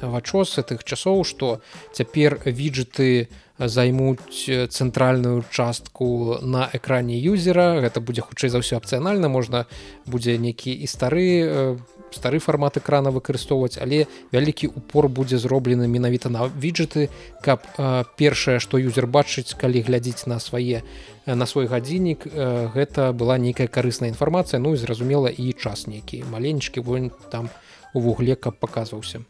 [0.00, 1.60] вачос тых часоў што
[1.92, 3.28] цяпер виджеты
[3.58, 7.82] займуць цэнтральную частку на экране юзера.
[7.82, 9.66] Гэта будзе хутчэй за ўсё апцыянальна можна
[10.06, 11.78] будзе нейкі і стары
[12.12, 17.08] стары фармат экрана выкарыстоўваць але вялікі упор будзе зроблены менавіта на виджеты
[17.42, 20.82] каб э, першае што юзер бачыць калі глядзіць на свае
[21.26, 26.24] на свой гадзіннік э, гэта была нейкая карысная інфармацыя ну і зразумела і час нейкі
[26.30, 27.50] маленечкі войн там
[27.94, 29.20] у вугле каб паказваўся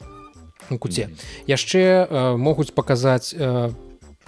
[0.79, 1.09] куце.
[1.47, 3.73] Яшчэ э, могуць паказаць по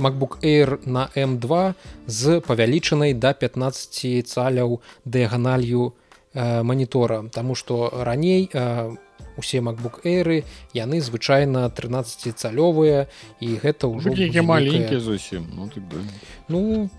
[0.01, 1.75] MacBook Air на M2
[2.07, 6.00] з павялічанай да 15 цаляў дыяганалью э,
[6.35, 8.97] манітора Таму што раней э,
[9.37, 13.09] усе MacBook Airы яны звычайна 13 цалёвыя
[13.41, 15.99] і гэта ўжо маленькі зусім ну, так да.
[16.49, 16.91] ну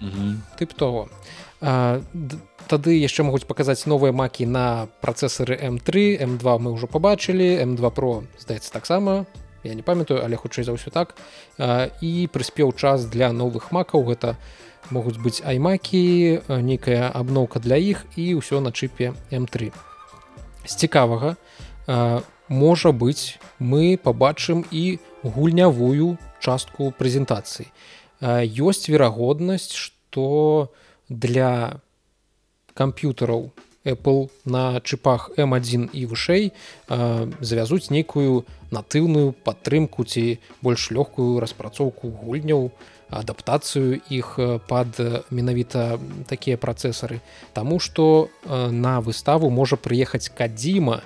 [0.57, 1.07] тып того
[1.61, 8.23] тады яшчэ могуць паказаць новыя макі на працэсары m3 m2 мы ўжо побачылі m2 pro
[8.39, 9.25] здаецца таксама
[9.63, 11.13] я не памятаю але хутчэй за ўсё так.
[12.01, 18.05] І прыспеў час для новых макаў гэта у могуць быць аймакі нейкая абноўка для іх
[18.15, 19.71] і ўсё на чыпе m3
[20.65, 21.35] з цікавага
[22.51, 27.71] можа быць мы побачым і гульнявую частку прэзентацыі.
[28.21, 30.69] Ёсць верагоднасць что
[31.09, 31.79] для
[32.73, 33.51] камп'ютараў
[33.85, 36.51] Apple на чыпах m1 і вышэй
[36.87, 42.69] завязуць нейкую натыўную падтрымку ці больш лёгкую распрацоўку гульняў
[43.12, 44.97] адаптацыю іх пад
[45.30, 47.20] менавіта такія працэсары
[47.53, 51.01] Таму што на выставу можа прыехаць кадзіма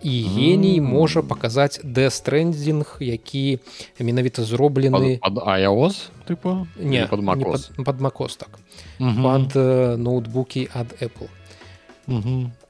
[0.00, 3.60] і геній можа паказаць дэстрэндзінг які
[4.00, 7.06] менавіта зроблены iOS тыпу не
[7.84, 8.58] под макос так.
[8.98, 9.54] Пад
[10.00, 11.28] ноутбукі ад Apple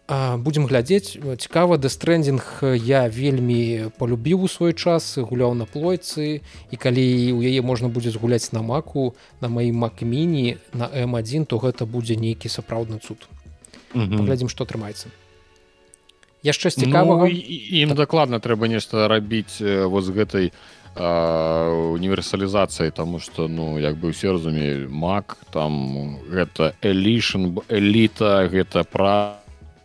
[0.09, 7.33] будзем глядзець цікава дэстрэндинг я вельмі полюбіў у свой час гуляў на плойцы і калі
[7.33, 12.17] у яе можна будзе згуляць на маку на маім макміні на m1 то гэта будзе
[12.21, 13.25] нейкі сапраўдны цуд.
[13.95, 15.09] Глядзім што атрымаецца.
[16.45, 18.05] Яшчэ цікавага ну, ім так.
[18.05, 20.53] дакладна трэба нешта рабіць вот з гэтай
[20.95, 29.41] універсалізацыяй тому что ну як бы усе разумею мак там гэта элішн эліта гэта пра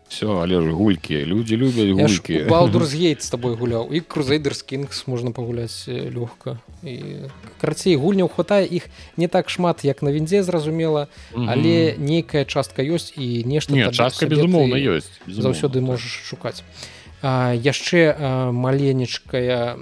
[0.10, 5.32] все але ж гулькі люди любят гулькі балдурзгейт с тобой гуляў і крузейдер скингс можна
[5.32, 7.30] пагуляць лёгка і
[7.62, 13.14] карацей гульняў хватае іх не так шмат як на віндзе зразумела але нейкая частка ёсць
[13.16, 16.66] і нешта не, частка безумоўна ёсць заўсёды можаш шукаць.
[17.22, 18.18] А, яшчэ
[18.52, 19.78] маленечкая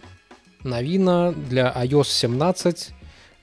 [0.64, 2.92] навіна для iOS 17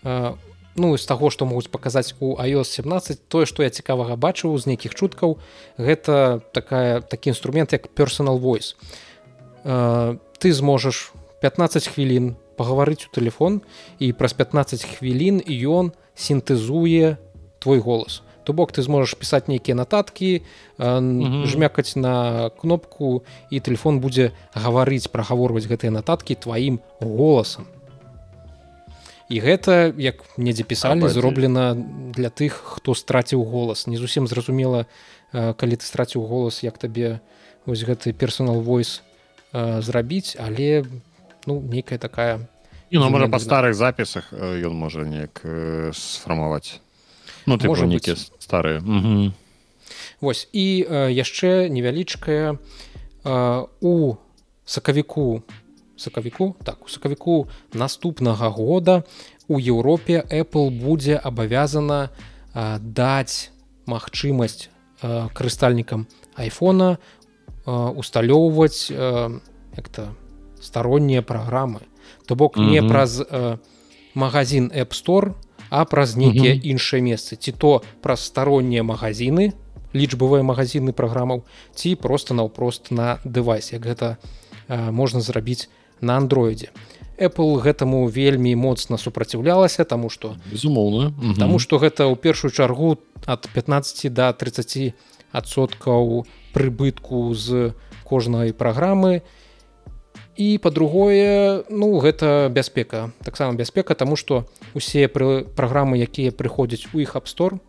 [0.05, 4.57] у ну з таго што могуць паказаць у iOS 17 тое што я цікавага бачыў
[4.59, 5.39] з нейкіх чуткаў
[5.79, 8.75] гэта такая такі інструмент як personal voice.
[9.65, 13.63] Э, ты зможаш 15 хвілін пагаварыць у телефон
[13.99, 17.19] і праз 15 хвілін ён сінтэзуе
[17.59, 18.23] твой голас.
[18.45, 20.45] То бок ты зможаш пісаць нейкія нататкі
[20.79, 27.67] жмякаць на кнопку і телефон будзе гаварыць прагаворваць гэтыя нататкі тваім голасам
[29.29, 33.87] і гэта як недзе пісалі зроблена для тых хто страціў голас.
[33.87, 34.87] Не зусім зразумела
[35.33, 37.21] калі ты страціў голас як табе
[37.67, 39.03] вось гэты персонал войс
[39.53, 40.85] зрабіць але
[41.47, 42.47] ну нейкая такая
[42.91, 45.43] і ну, можа па старых запісах ён можа неяк
[45.97, 46.79] сфармаваць.
[47.47, 48.79] Ну можа нейкія старыя.
[50.21, 52.61] Вось і яшчэ невялічкая
[53.81, 54.15] у
[54.65, 55.43] сакавіку
[55.97, 56.57] сакавіку.
[56.65, 59.05] Так у сакавіку наступнага года
[59.49, 62.11] у Еўропе Apple будзе абавязана
[62.55, 63.51] э, даць
[63.87, 64.69] магчымасць
[65.03, 69.41] э, карыстальнікам айфона э, усталёўваць э,
[69.77, 70.15] як-то
[70.61, 71.81] староннія праграмы.
[72.27, 73.59] То бок не праз э,
[74.15, 75.35] магазин App Store
[75.71, 77.37] а праз нейкія іншыя месцы.
[77.37, 79.53] Ці то праз староннія магазины
[79.95, 81.45] лічбавыя магазины праграмаў
[81.75, 84.19] ці просто наўпрост на дэвайс як гэта
[84.69, 86.71] э, можна зрабіць на андроідзе
[87.19, 91.15] Apple гэтаму вельмі моцна супраціўлялася таму што безумоўна.
[91.39, 94.95] Таму што гэта ў першую чаргу ад 15 до 30
[95.31, 99.23] адсоткаў прыбытку з кожнай праграмы.
[100.35, 103.15] І па-другое ну гэта бяспека.
[103.23, 107.63] Таксама бяспека тому что усе пры праграмы якія прыходзяць у іх апстор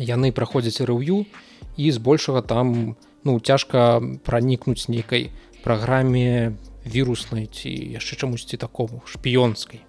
[0.00, 1.28] яны праходзяць рэв'ю
[1.76, 5.28] і збольшага там ну цяжка пранікнуць нейкай
[5.60, 6.56] праграме
[6.86, 9.82] віруснай ці яшчэ чамусьці такому шпіёнскай.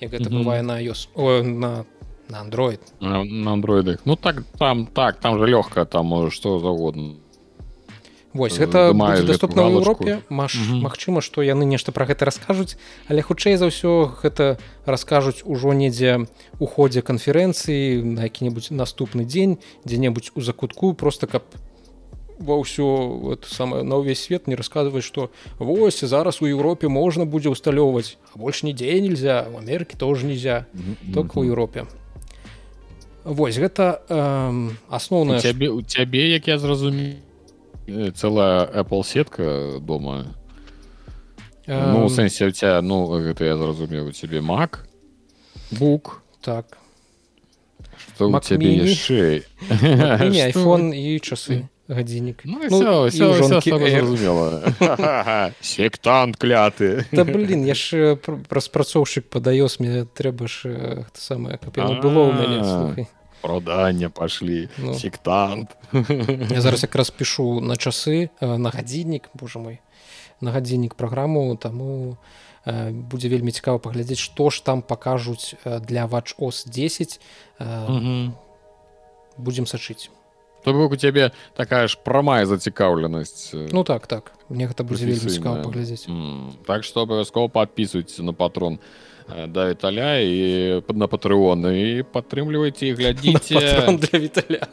[0.00, 1.84] Як гэта бывае на iOS о, на
[2.28, 2.80] на android.
[3.00, 7.16] На андроидах ну так там так там же лёгка там что заўгодна.
[8.34, 8.92] Вось гэта
[9.24, 12.76] доступна ў Еўропе Маш Магчыма што яны нешта пра гэта раскажуць
[13.08, 16.28] але хутчэй за ўсё гэта раскажуць ужо недзе
[16.60, 19.58] у ходзе канферэнцыі на які-небудзь наступны дзень
[19.88, 21.48] дзе-небудзь у закутку просто каб
[22.38, 27.50] ва ўсё самае на ўвесь свет не расказваць што вось зараз у Еўропе можна будзе
[27.50, 30.66] ўсталёўваць больш нідзе нельзя в Амерыкі тоже нельзя
[31.14, 31.86] только ў Еўропе
[33.28, 37.28] Вось гэта э, асноўная цябе у цябе як я зразумею
[37.88, 40.26] Э, целая Apple сетка дома.
[41.66, 41.92] Um...
[41.92, 44.84] ну сэнсе у тебя ну гэта я зразумеў у тебе Mac.
[45.70, 46.78] Бук так.
[48.14, 49.42] Что у тебе яшчэ?
[50.52, 53.10] iPhone і часы гадзіннік ну, ну,
[55.60, 58.20] сектант кляты да, блин яшчэ
[58.52, 63.06] распрацоўшчык падаёс мне трэба ж самае каб было ў мяне слухай.
[63.40, 64.94] продання пашлі ну.
[64.94, 65.76] сектант.
[66.50, 69.78] Я зараз якраз пішу на часы э, на гадзіннік Боже мой
[70.40, 72.16] на гадзіннік праграму таму
[72.66, 77.20] э, будзе вельмі цікава паглядзець што ж там пакажуць э, для вач ос 10
[79.38, 80.10] будзем сачыць
[80.68, 84.32] то бок у цябе такая ж прамая зацікаўленасць ну так так.
[84.48, 86.08] Мне гэта будзе вельмі цікава паглядзець.
[86.68, 88.76] Так што абавязкова падпісваюць на патрон.
[88.76, 94.64] на Э, да віталя і на патрыоны і падтрымлівайце і глядзіце для віталя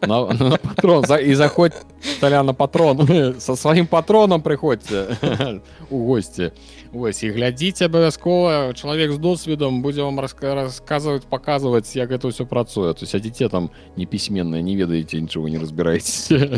[0.00, 1.76] на, на патрон за, і заходь
[2.20, 3.08] таля на патрон.
[3.40, 5.16] Со сваім патронам прыходзьце
[5.90, 6.50] у госці
[6.92, 12.94] ось і глядзіце абавязкова чалавек з досведам будзе вам расказваць паказваць як это ўсё працуе
[12.94, 16.50] то сядзіце там непісьменна не ведаеце нічого не разбіраеце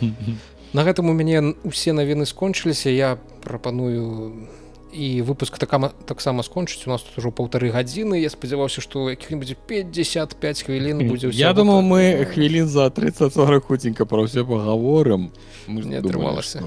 [0.72, 4.48] на гэтым у мяне усе навіны скончыліся я прапаную
[4.92, 9.56] і выпуск такама таксама скончыць у нас тут ужо полторы гадзіны я спадзяваўся што якіх-нибудь
[9.66, 13.34] 55 хвілін будзе я думаю мы хвілін за 30
[13.64, 15.30] хутенька про ўсё паговорым
[15.68, 16.62] не атрымалася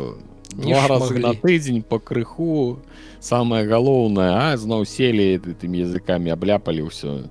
[0.56, 2.80] на тыдзень по крыху
[3.20, 7.28] самое галоўнае зноў селі тымі языкамі абляпалі ўсё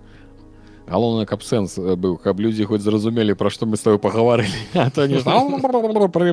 [0.88, 4.52] галоўна каб сэнс быў каб людзі хоць зразумелі пра што мы с тобой пагаварылі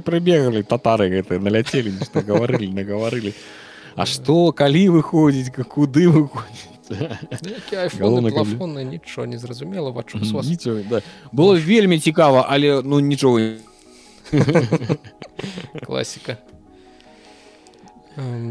[0.03, 3.33] прыбегалі татары гэты наляцелі гаварылі нагаварылі
[3.95, 6.69] а што калі выходзіць куды выходзіць
[8.83, 9.91] нічого не зразумела
[10.89, 11.01] да.
[11.31, 13.39] было вельмі цікава але ну нічого.
[15.85, 16.37] Класіка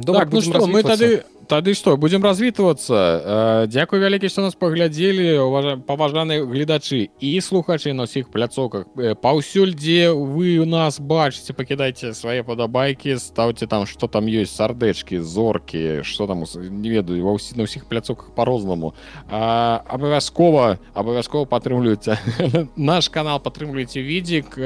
[0.06, 3.66] так, ну што, мы тады тады што будзем развітвацца.
[3.72, 5.40] Дякую вялікі што нас паглядзелі
[5.88, 8.84] паважаныя гледачы і слухачы на ўсіх пляцоках.
[9.24, 15.24] Паўсюль дзе вы у нас бачыце пакідайце свае падабайкі стаўце там што там ёсць сардэчкі
[15.24, 18.92] зоркі что там не ведаю ва ўсі на ўсіх пляцоках по-рознаму
[19.32, 22.20] абавязкова абавязкова падтрымліваюцца
[22.76, 24.60] наш канал падтрымліваеце відзік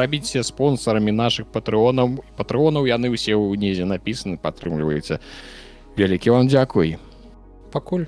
[0.00, 5.20] рабіце спонсарамі наших патрыонаў патрыонаў яны ўсе ўнізе напісаны падтрымліваеце
[5.98, 6.96] вялікі вам дзякуй
[7.72, 8.04] пакуль